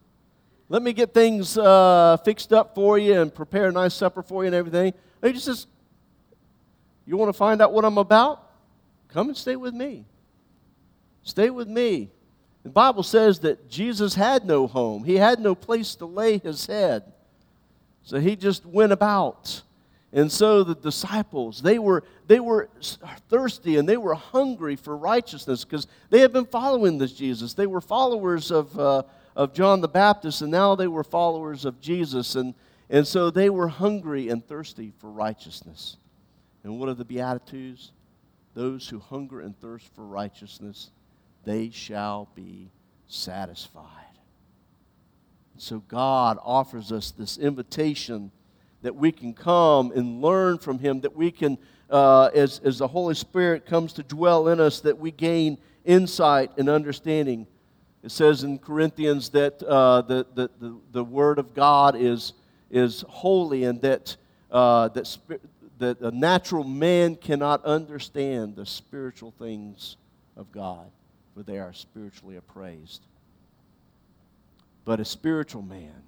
Let 0.70 0.82
me 0.82 0.94
get 0.94 1.14
things 1.14 1.58
uh, 1.58 2.16
fixed 2.24 2.54
up 2.54 2.74
for 2.74 2.98
you 2.98 3.20
and 3.20 3.34
prepare 3.34 3.68
a 3.68 3.72
nice 3.72 3.94
supper 3.94 4.22
for 4.22 4.44
you 4.44 4.48
and 4.48 4.56
everything. 4.56 4.94
He 5.22 5.34
just 5.34 5.46
says, 5.46 5.68
You 7.12 7.18
want 7.18 7.28
to 7.28 7.38
find 7.38 7.62
out 7.62 7.74
what 7.74 7.84
I'm 7.84 7.98
about? 7.98 8.42
Come 9.10 9.28
and 9.28 9.36
stay 9.36 9.58
with 9.58 9.74
me. 9.74 10.06
Stay 11.24 11.50
with 11.50 11.68
me. 11.68 12.10
The 12.64 12.70
Bible 12.70 13.04
says 13.04 13.40
that 13.40 13.70
Jesus 13.70 14.16
had 14.16 14.46
no 14.46 14.66
home, 14.66 15.04
he 15.04 15.18
had 15.18 15.42
no 15.42 15.54
place 15.54 15.96
to 15.96 16.06
lay 16.06 16.38
his 16.38 16.66
head. 16.68 17.04
So 18.04 18.18
he 18.18 18.38
just 18.38 18.66
went 18.66 18.94
about. 18.94 19.62
And 20.14 20.32
so 20.32 20.64
the 20.64 20.74
disciples, 20.74 21.62
they 21.62 21.80
were, 21.80 22.06
they 22.28 22.40
were 22.40 22.70
thirsty 23.28 23.76
and 23.76 23.90
they 23.90 23.98
were 23.98 24.16
hungry 24.16 24.78
for 24.78 24.96
righteousness 24.96 25.66
because 25.66 25.88
they 26.12 26.22
had 26.22 26.32
been 26.32 26.46
following 26.46 26.98
this 26.98 27.12
Jesus. 27.12 27.54
They 27.54 27.68
were 27.68 27.82
followers 27.82 28.52
of, 28.52 28.80
uh, 28.80 29.04
of 29.36 29.54
John 29.54 29.82
the 29.82 29.90
Baptist 29.90 30.44
and 30.44 30.52
now 30.52 30.76
they 30.76 30.88
were 30.88 31.04
followers 31.04 31.66
of 31.66 31.82
Jesus. 31.82 32.36
And, 32.36 32.54
and 32.90 33.06
so 33.06 33.30
they 33.30 33.50
were 33.50 33.68
hungry 33.68 34.30
and 34.30 34.48
thirsty 34.48 34.94
for 35.00 35.10
righteousness. 35.10 35.98
And 36.64 36.80
what 36.80 36.90
are 36.90 36.94
the 36.94 37.06
Beatitudes? 37.06 37.92
Those 38.54 38.88
who 38.88 39.00
hunger 39.00 39.42
and 39.42 39.58
thirst 39.60 39.94
for 39.96 40.06
righteousness, 40.06 40.92
they 41.44 41.70
shall 41.70 42.30
be 42.36 42.70
satisfied. 43.08 43.86
So 45.58 45.80
God 45.88 46.38
offers 46.44 46.92
us 46.92 47.12
this 47.12 47.38
invitation 47.38 48.32
that 48.82 48.96
we 48.96 49.12
can 49.12 49.34
come 49.34 49.92
and 49.92 50.22
learn 50.22 50.58
from 50.58 50.80
Him, 50.80 51.02
that 51.02 51.16
we 51.16 51.32
can, 51.32 51.58
uh, 51.90 52.30
as, 52.34 52.60
as 52.64 52.80
the 52.80 52.88
Holy 52.88 53.14
Spirit 53.14 53.66
comes 53.66 53.94
to 53.94 54.04
dwell 54.04 54.48
in 54.48 54.60
us, 54.60 54.82
that 54.82 54.98
we 54.98 55.12
gain 55.12 55.58
insight 55.86 56.52
and 56.58 56.68
understanding. 56.68 57.46
It 58.04 58.12
says 58.12 58.44
in 58.44 58.58
Corinthians 58.58 59.30
that 59.30 59.62
uh, 59.62 60.02
the, 60.02 60.26
the, 60.34 60.50
the, 60.60 60.78
the, 60.92 61.04
Word 61.04 61.38
of 61.38 61.54
God 61.54 61.96
is, 61.96 62.34
is 62.72 63.06
holy 63.08 63.66
and 63.66 63.80
that, 63.82 64.18
uh, 64.50 64.88
that, 64.90 65.18
that 65.82 66.00
a 66.00 66.12
natural 66.12 66.64
man 66.64 67.16
cannot 67.16 67.64
understand 67.66 68.56
the 68.56 68.66
spiritual 68.66 69.32
things 69.38 69.98
of 70.36 70.52
God, 70.52 70.90
for 71.36 71.44
they 71.44 71.60
are 71.60 71.74
spiritually 71.74 72.38
appraised. 72.38 73.02
But 74.86 75.00
a 75.00 75.06
spiritual 75.06 75.62
man, 75.62 76.04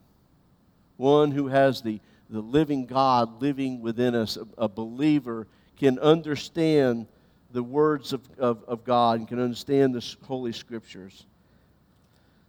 one 0.97 1.31
who 1.31 1.47
has 1.47 1.81
the 1.81 1.99
the 2.29 2.41
living 2.41 2.87
God 2.87 3.41
living 3.41 3.81
within 3.81 4.15
us, 4.15 4.37
a, 4.37 4.47
a 4.57 4.67
believer, 4.67 5.47
can 5.77 5.99
understand 5.99 7.05
the 7.51 7.61
words 7.61 8.11
of, 8.11 8.21
of, 8.39 8.63
of 8.67 8.83
God 8.83 9.19
and 9.19 9.27
can 9.27 9.39
understand 9.39 9.93
the 9.93 10.15
Holy 10.25 10.51
Scriptures. 10.51 11.25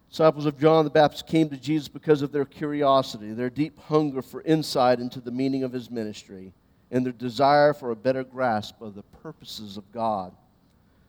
Disciples 0.09 0.47
of 0.47 0.59
John 0.59 0.85
the 0.85 0.89
Baptist 0.89 1.27
came 1.27 1.49
to 1.49 1.57
Jesus 1.57 1.87
because 1.87 2.23
of 2.23 2.31
their 2.31 2.45
curiosity, 2.45 3.33
their 3.33 3.49
deep 3.49 3.77
hunger 3.77 4.21
for 4.23 4.41
insight 4.41 4.99
into 4.99 5.21
the 5.21 5.31
meaning 5.31 5.63
of 5.63 5.71
his 5.71 5.91
ministry, 5.91 6.51
and 6.91 7.05
their 7.05 7.13
desire 7.13 7.73
for 7.73 7.91
a 7.91 7.95
better 7.95 8.23
grasp 8.23 8.81
of 8.81 8.95
the 8.95 9.03
purposes 9.23 9.77
of 9.77 9.91
God. 9.91 10.33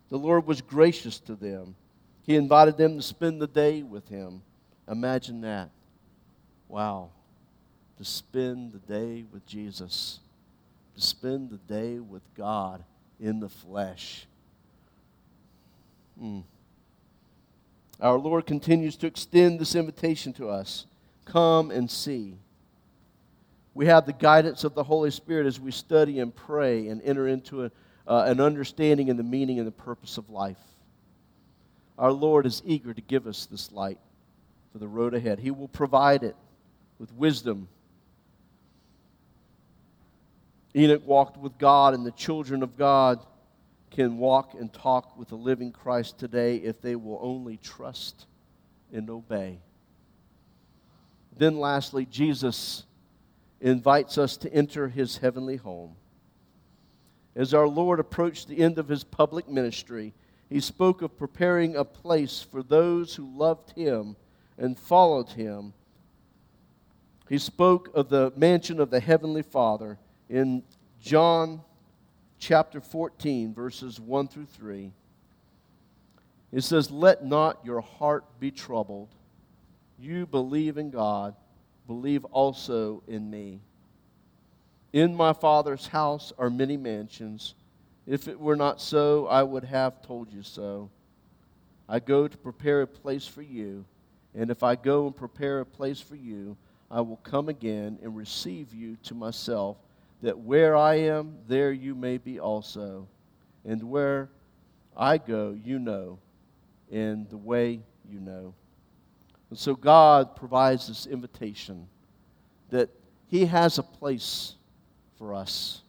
The 0.09 0.19
Lord 0.19 0.47
was 0.47 0.61
gracious 0.61 1.19
to 1.21 1.35
them. 1.35 1.75
He 2.23 2.37
invited 2.37 2.77
them 2.77 2.97
to 2.97 3.03
spend 3.03 3.41
the 3.41 3.47
day 3.47 3.83
with 3.83 4.09
him. 4.09 4.43
Imagine 4.89 5.41
that. 5.43 5.71
Wow 6.69 7.11
to 7.99 8.05
spend 8.05 8.73
the 8.73 8.79
day 8.79 9.25
with 9.33 9.47
Jesus, 9.47 10.21
to 10.95 11.01
spend 11.01 11.51
the 11.51 11.75
day 11.75 11.99
with 11.99 12.23
God 12.37 12.85
in 13.19 13.41
the 13.41 13.49
flesh. 13.49 14.27
Mm. 16.21 16.45
Our 18.01 18.19
Lord 18.19 18.47
continues 18.47 18.97
to 18.97 19.07
extend 19.07 19.59
this 19.59 19.75
invitation 19.75 20.33
to 20.35 20.49
us 20.49 20.87
come 21.25 21.71
and 21.71 21.91
see. 21.91 22.35
We 23.77 23.87
have 23.87 24.07
the 24.07 24.13
guidance 24.13 24.65
of 24.65 24.75
the 24.75 24.83
Holy 24.83 25.11
Spirit 25.11 25.47
as 25.47 25.61
we 25.61 25.71
study 25.71 26.19
and 26.21 26.35
pray 26.35 26.89
and 26.89 27.03
enter 27.03 27.29
into 27.29 27.67
a, 27.67 27.71
uh, 28.07 28.25
an 28.27 28.41
understanding 28.41 29.11
and 29.11 29.19
the 29.19 29.23
meaning 29.23 29.59
and 29.59 29.69
the 29.69 29.73
purpose 29.73 30.17
of 30.17 30.31
life. 30.31 30.57
Our 31.99 32.11
Lord 32.11 32.47
is 32.47 32.63
eager 32.65 32.93
to 32.93 33.01
give 33.03 33.27
us 33.27 33.47
this 33.47 33.71
light 33.71 33.99
for 34.73 34.79
the 34.79 34.89
road 34.89 35.15
ahead. 35.15 35.39
He 35.39 35.51
will 35.51 35.69
provide 35.69 36.23
it 36.23 36.37
with 36.99 37.13
wisdom 37.13 37.69
Enoch 40.77 41.07
walked 41.07 41.39
with 41.39 41.57
God, 41.57 41.95
and 41.95 42.05
the 42.05 42.11
children 42.11 42.63
of 42.63 42.77
God 42.77 43.25
can 43.91 44.19
walk 44.19 44.53
and 44.53 44.71
talk 44.71 45.17
with 45.17 45.29
the 45.29 45.37
living 45.37 45.73
Christ 45.73 46.19
today 46.19 46.57
if 46.57 46.83
they 46.83 46.97
will 46.97 47.19
only 47.23 47.57
trust 47.57 48.27
and 48.93 49.09
obey. 49.09 49.59
Then, 51.39 51.59
lastly, 51.59 52.05
Jesus 52.05 52.85
invites 53.61 54.19
us 54.19 54.37
to 54.39 54.53
enter 54.53 54.89
his 54.89 55.19
heavenly 55.19 55.57
home. 55.57 55.97
As 57.35 57.53
our 57.53 57.69
Lord 57.69 58.01
approached 58.01 58.49
the 58.49 58.59
end 58.59 58.79
of 58.79 58.89
his 58.89 59.05
public 59.05 59.49
ministry, 59.49 60.15
he 60.49 60.61
spoke 60.61 61.03
of 61.03 61.19
preparing 61.19 61.77
a 61.77 61.85
place 61.85 62.41
for 62.41 62.63
those 62.63 63.15
who 63.15 63.37
loved 63.37 63.73
him 63.73 64.17
and 64.57 64.79
followed 64.79 65.31
him. 65.31 65.75
He 67.29 67.39
spoke 67.39 67.91
of 67.95 68.09
the 68.09 68.33
mansion 68.37 68.81
of 68.81 68.91
the 68.91 69.01
Heavenly 69.01 69.43
Father 69.43 69.99
in 70.29 70.63
John 71.01 71.61
chapter 72.39 72.81
14, 72.81 73.53
verses 73.53 73.99
1 73.99 74.29
through 74.29 74.47
3. 74.47 74.93
It 76.53 76.63
says, 76.63 76.91
Let 76.91 77.25
not 77.25 77.65
your 77.65 77.81
heart 77.81 78.25
be 78.39 78.51
troubled. 78.51 79.09
You 79.99 80.27
believe 80.27 80.79
in 80.79 80.91
God, 80.91 81.35
believe 81.87 82.25
also 82.27 83.03
in 83.07 83.31
me. 83.31 83.61
In 84.93 85.15
my 85.15 85.33
Father's 85.33 85.87
house 85.87 86.33
are 86.39 86.51
many 86.51 86.77
mansions. 86.77 87.55
If 88.07 88.29
it 88.29 88.39
were 88.39 88.57
not 88.57 88.81
so, 88.81 89.27
I 89.27 89.43
would 89.43 89.65
have 89.65 90.03
told 90.03 90.33
you 90.33 90.43
so. 90.43 90.91
I 91.89 92.01
go 92.01 92.27
to 92.29 92.37
prepare 92.37 92.83
a 92.83 92.87
place 92.87 93.27
for 93.27 93.43
you, 93.43 93.85
and 94.35 94.51
if 94.51 94.63
I 94.63 94.75
go 94.75 95.07
and 95.07 95.17
prepare 95.17 95.61
a 95.61 95.67
place 95.67 96.01
for 96.01 96.17
you, 96.17 96.57
I 96.91 97.01
will 97.01 97.19
come 97.19 97.49
again 97.49 97.99
and 98.03 98.17
receive 98.17 98.73
you 98.73 98.97
to 99.05 99.15
myself 99.15 99.77
that 100.23 100.39
where 100.39 100.77
I 100.77 100.95
am, 100.95 101.37
there 101.47 101.73
you 101.73 101.95
may 101.95 102.19
be 102.19 102.41
also. 102.41 103.07
And 103.65 103.83
where 103.91 104.29
I 104.97 105.19
go, 105.19 105.57
you 105.65 105.79
know, 105.79 106.19
and 106.91 107.29
the 107.29 107.37
way 107.37 107.81
you 108.11 108.21
know. 108.21 108.55
And 109.51 109.59
so 109.59 109.75
God 109.75 110.37
provides 110.37 110.89
this 110.89 111.07
invitation 111.07 111.89
that 112.71 112.91
He 113.29 113.47
has 113.47 113.79
a 113.79 113.83
place 113.83 114.55
for 115.19 115.35
us. 115.35 115.83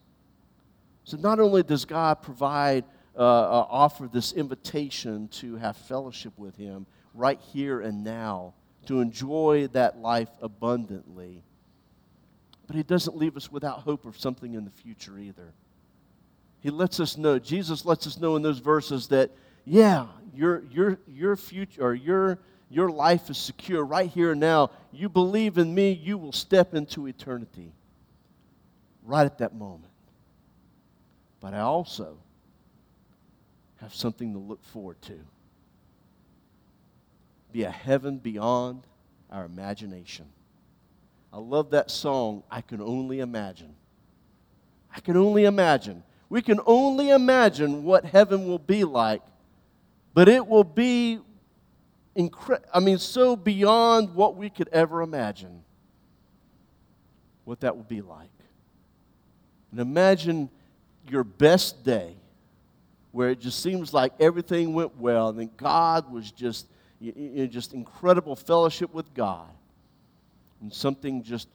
So 1.04 1.18
not 1.18 1.40
only 1.40 1.64
does 1.64 1.86
God 1.86 2.22
provide, 2.22 2.84
uh, 3.16 3.20
uh, 3.20 3.66
offer 3.70 4.10
this 4.12 4.34
invitation 4.34 5.28
to 5.30 5.56
have 5.56 5.78
fellowship 5.78 6.34
with 6.38 6.56
Him 6.56 6.86
right 7.14 7.40
here 7.40 7.82
and 7.82 8.04
now, 8.04 8.54
to 8.86 9.02
enjoy 9.02 9.68
that 9.74 9.98
life 9.98 10.30
abundantly, 10.42 11.44
but 12.68 12.76
He 12.76 12.84
doesn't 12.84 13.18
leave 13.18 13.36
us 13.36 13.52
without 13.52 13.80
hope 13.80 14.06
of 14.06 14.20
something 14.20 14.54
in 14.54 14.66
the 14.66 14.72
future 14.72 15.18
either. 15.18 15.54
He 16.60 16.70
lets 16.70 17.00
us 17.00 17.18
know, 17.18 17.40
Jesus 17.40 17.86
lets 17.86 18.08
us 18.08 18.20
know 18.20 18.36
in 18.36 18.42
those 18.42 18.60
verses 18.60 19.08
that, 19.08 19.32
yeah, 19.66 20.08
your, 20.34 20.64
your, 20.72 21.00
your 21.08 21.36
future 21.36 21.84
or 21.84 21.94
your 21.94 22.40
your 22.70 22.90
life 22.90 23.30
is 23.30 23.38
secure 23.38 23.84
right 23.84 24.10
here 24.10 24.32
and 24.32 24.40
now. 24.40 24.72
You 24.92 25.10
believe 25.10 25.58
in 25.58 25.74
me, 25.74 25.92
you 25.92 26.18
will 26.18 26.34
step 26.34 26.74
into 26.74 27.08
eternity 27.08 27.72
right 29.04 29.26
at 29.26 29.38
that 29.38 29.56
moment. 29.56 29.92
But 31.40 31.54
I 31.54 31.60
also 31.60 32.18
have 33.78 33.94
something 33.94 34.34
to 34.34 34.40
look 34.40 34.64
forward 34.64 35.02
to. 35.04 35.20
Be 37.54 37.64
a 37.64 37.72
heaven 37.72 38.18
beyond 38.18 38.84
our 39.32 39.46
imagination. 39.46 40.26
I 41.32 41.38
love 41.38 41.70
that 41.72 41.90
song, 41.92 42.44
I 42.52 42.62
Can 42.62 42.82
Only 42.82 43.20
Imagine. 43.20 43.76
I 44.94 45.00
can 45.00 45.16
only 45.16 45.46
imagine. 45.46 46.04
We 46.30 46.42
can 46.42 46.60
only 46.66 47.12
imagine 47.12 47.84
what 47.84 48.04
heaven 48.04 48.48
will 48.48 48.60
be 48.60 48.84
like, 48.84 49.22
but 50.14 50.28
it 50.28 50.46
will 50.46 50.64
be 50.64 51.20
incre- 52.18 52.64
I 52.74 52.80
mean, 52.80 52.98
so 52.98 53.36
beyond 53.36 54.16
what 54.16 54.36
we 54.36 54.50
could 54.50 54.70
ever 54.70 55.02
imagine 55.02 55.64
what 57.46 57.62
that 57.62 57.78
would 57.78 57.88
be 57.88 58.02
like. 58.02 58.30
And 59.72 59.80
imagine 59.80 60.50
your 61.10 61.24
best 61.24 61.84
day 61.84 62.16
where 63.12 63.30
it 63.30 63.40
just 63.40 63.62
seems 63.62 63.94
like 63.94 64.14
everything 64.20 64.74
went 64.74 64.98
well 64.98 65.30
and 65.30 65.40
then 65.40 65.50
God 65.56 66.12
was 66.12 66.32
just, 66.32 66.68
just 67.02 67.74
incredible 67.74 68.36
fellowship 68.36 68.94
with 68.94 69.14
God 69.14 69.50
and 70.62 70.74
something 70.74 71.24
just 71.24 71.48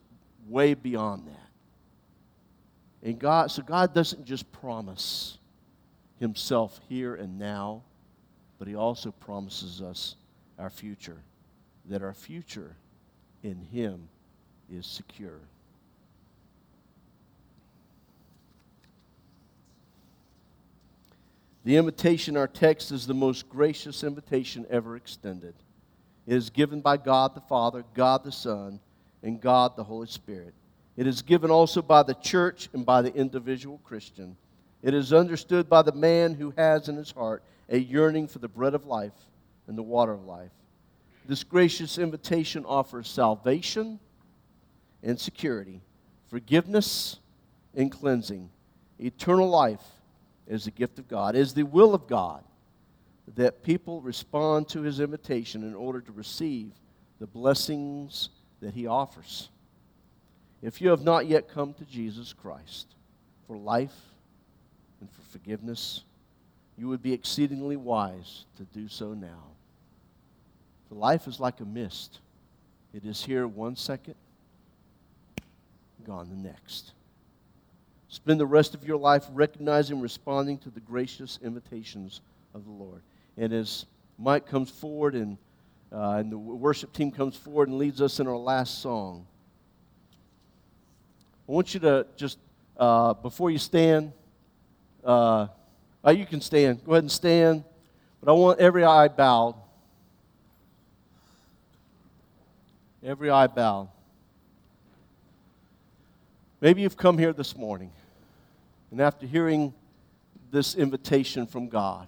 way 0.49 0.75
beyond 0.75 1.27
that. 1.27 3.09
And 3.09 3.19
God, 3.19 3.51
so 3.51 3.63
God 3.63 3.93
doesn't 3.93 4.25
just 4.25 4.51
promise 4.53 5.39
Himself 6.21 6.81
here 6.89 7.17
and 7.17 7.39
now, 7.39 7.83
but 8.59 8.69
He 8.69 8.77
also 8.77 9.11
promises 9.11 9.83
us 9.83 10.17
our 10.63 10.71
future, 10.71 11.19
that 11.87 12.03
our 12.03 12.15
future 12.15 12.77
in 13.43 13.61
Him 13.73 14.09
is 14.73 14.87
secure. 14.87 15.41
The 21.65 21.77
invitation, 21.77 22.37
our 22.37 22.47
text, 22.47 22.93
is 22.93 23.07
the 23.07 23.15
most 23.15 23.49
gracious 23.49 24.05
invitation 24.05 24.65
ever 24.71 24.97
extended. 24.97 25.55
It 26.27 26.35
is 26.35 26.51
given 26.51 26.81
by 26.81 26.97
God 26.97 27.35
the 27.35 27.41
Father, 27.41 27.85
God 27.95 28.25
the 28.25 28.33
Son, 28.33 28.79
and 29.23 29.41
God 29.41 29.77
the 29.77 29.85
Holy 29.85 30.07
Spirit. 30.07 30.55
It 30.97 31.07
is 31.07 31.23
given 31.23 31.51
also 31.51 31.83
by 31.83 32.05
the 32.05 32.15
church 32.15 32.69
and 32.73 32.87
by 32.87 33.03
the 33.03 33.15
individual 33.15 33.81
Christian. 33.85 34.37
It 34.83 34.95
is 34.95 35.13
understood 35.13 35.69
by 35.69 35.83
the 35.83 35.93
man 35.93 36.35
who 36.35 36.53
has 36.57 36.89
in 36.89 36.97
his 36.97 37.11
heart 37.11 37.43
a 37.69 37.79
yearning 37.79 38.29
for 38.29 38.39
the 38.39 38.49
bread 38.49 38.75
of 38.75 38.87
life 38.87 39.13
and 39.67 39.77
the 39.77 39.83
water 39.83 40.13
of 40.13 40.25
life. 40.25 40.51
This 41.27 41.45
gracious 41.45 41.99
invitation 41.99 42.65
offers 42.65 43.09
salvation 43.09 44.01
and 45.03 45.19
security, 45.19 45.81
forgiveness 46.29 47.19
and 47.75 47.91
cleansing, 47.91 48.51
eternal 48.99 49.49
life 49.49 49.85
as 50.49 50.65
the 50.65 50.71
gift 50.71 50.99
of 50.99 51.09
God, 51.09 51.37
as 51.37 51.55
the 51.55 51.63
will 51.63 51.95
of 51.95 52.07
God 52.07 52.45
that 53.37 53.63
people 53.63 54.01
respond 54.01 54.69
to 54.69 54.83
his 54.83 55.01
invitation 55.01 55.63
in 55.63 55.75
order 55.75 56.01
to 56.01 56.13
receive 56.13 56.73
the 57.21 57.27
blessings 57.27 58.31
that 58.61 58.75
he 58.75 58.87
offers. 58.87 59.49
If 60.61 60.81
you 60.81 60.91
have 60.91 61.03
not 61.03 61.27
yet 61.27 61.49
come 61.49 61.73
to 61.75 61.85
Jesus 61.85 62.33
Christ 62.33 62.95
for 63.47 63.57
life 63.57 63.95
and 65.01 65.11
for 65.11 65.23
forgiveness, 65.23 66.05
you 66.77 66.89
would 66.89 67.03
be 67.03 67.13
exceedingly 67.13 67.77
wise 67.77 68.45
to 68.57 68.65
do 68.65 68.89
so 68.89 69.15
now. 69.15 69.45
For 70.89 70.95
life 70.95 71.27
is 71.27 71.39
like 71.41 71.61
a 71.61 71.65
mist, 71.65 72.21
it 72.95 73.05
is 73.05 73.25
here 73.25 73.47
one 73.47 73.77
second, 73.77 74.15
gone 76.07 76.29
the 76.29 76.37
next. 76.37 76.93
Spend 78.09 78.39
the 78.39 78.47
rest 78.47 78.75
of 78.75 78.85
your 78.85 78.99
life 78.99 79.25
recognizing 79.33 79.95
and 79.95 80.03
responding 80.03 80.59
to 80.59 80.71
the 80.71 80.81
gracious 80.81 81.39
invitations 81.43 82.21
of 82.55 82.65
the 82.65 82.71
Lord. 82.71 83.01
And 83.39 83.53
as 83.53 83.87
Mike 84.19 84.47
comes 84.47 84.71
forward 84.71 85.15
and, 85.15 85.39
uh, 85.91 86.17
and 86.19 86.31
the 86.31 86.37
worship 86.37 86.93
team 86.93 87.11
comes 87.11 87.37
forward 87.37 87.69
and 87.69 87.79
leads 87.79 88.03
us 88.03 88.21
in 88.21 88.27
our 88.27 88.37
last 88.37 88.83
song, 88.83 89.27
I 91.49 91.53
want 91.53 91.73
you 91.73 91.81
to 91.81 92.07
just, 92.17 92.39
uh, 92.77 93.15
before 93.15 93.51
you 93.51 93.59
stand, 93.59 94.13
uh, 95.05 95.47
uh, 96.05 96.11
you 96.11 96.27
can 96.27 96.41
stand. 96.41 96.85
Go 96.85 96.93
ahead 96.93 97.05
and 97.05 97.13
stand. 97.13 97.65
But 98.23 98.31
I 98.31 98.35
want 98.35 98.61
every 98.61 98.85
eye 98.85 99.09
bowed. 99.09 99.55
Every 103.03 103.31
eye 103.31 103.49
bowed. 103.49 103.89
Maybe 106.61 106.83
you've 106.83 106.97
come 106.97 107.19
here 107.19 107.33
this 107.33 107.57
morning, 107.57 107.91
and 108.93 109.01
after 109.01 109.27
hearing 109.27 109.75
this 110.53 110.77
invitation 110.77 111.45
from 111.49 111.69
God, 111.69 112.07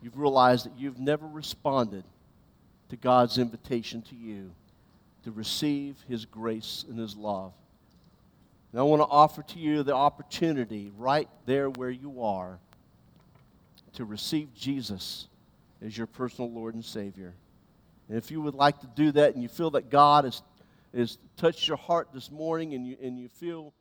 you've 0.00 0.16
realized 0.16 0.66
that 0.66 0.78
you've 0.78 1.00
never 1.00 1.26
responded 1.26 2.04
to 2.90 2.96
God's 2.96 3.36
invitation 3.36 4.02
to 4.02 4.14
you 4.14 4.52
to 5.24 5.32
receive 5.32 5.96
His 6.08 6.24
grace 6.24 6.84
and 6.88 6.96
His 6.96 7.16
love. 7.16 7.52
And 8.70 8.80
I 8.80 8.84
want 8.84 9.02
to 9.02 9.06
offer 9.06 9.42
to 9.42 9.58
you 9.58 9.82
the 9.82 9.94
opportunity 9.94 10.92
right 10.96 11.28
there 11.46 11.68
where 11.68 11.90
you 11.90 12.22
are 12.22 12.60
to 13.94 14.04
receive 14.04 14.54
Jesus 14.54 15.28
as 15.84 15.96
your 15.96 16.06
personal 16.06 16.50
Lord 16.50 16.74
and 16.74 16.84
Savior. 16.84 17.34
And 18.08 18.16
if 18.16 18.30
you 18.30 18.40
would 18.40 18.54
like 18.54 18.80
to 18.80 18.86
do 18.86 19.12
that 19.12 19.34
and 19.34 19.42
you 19.42 19.48
feel 19.48 19.70
that 19.70 19.90
God 19.90 20.24
has, 20.24 20.42
has 20.94 21.18
touched 21.36 21.68
your 21.68 21.76
heart 21.76 22.08
this 22.12 22.30
morning 22.30 22.74
and 22.74 22.86
you, 22.86 22.96
and 23.02 23.18
you 23.18 23.28
feel 23.28 23.72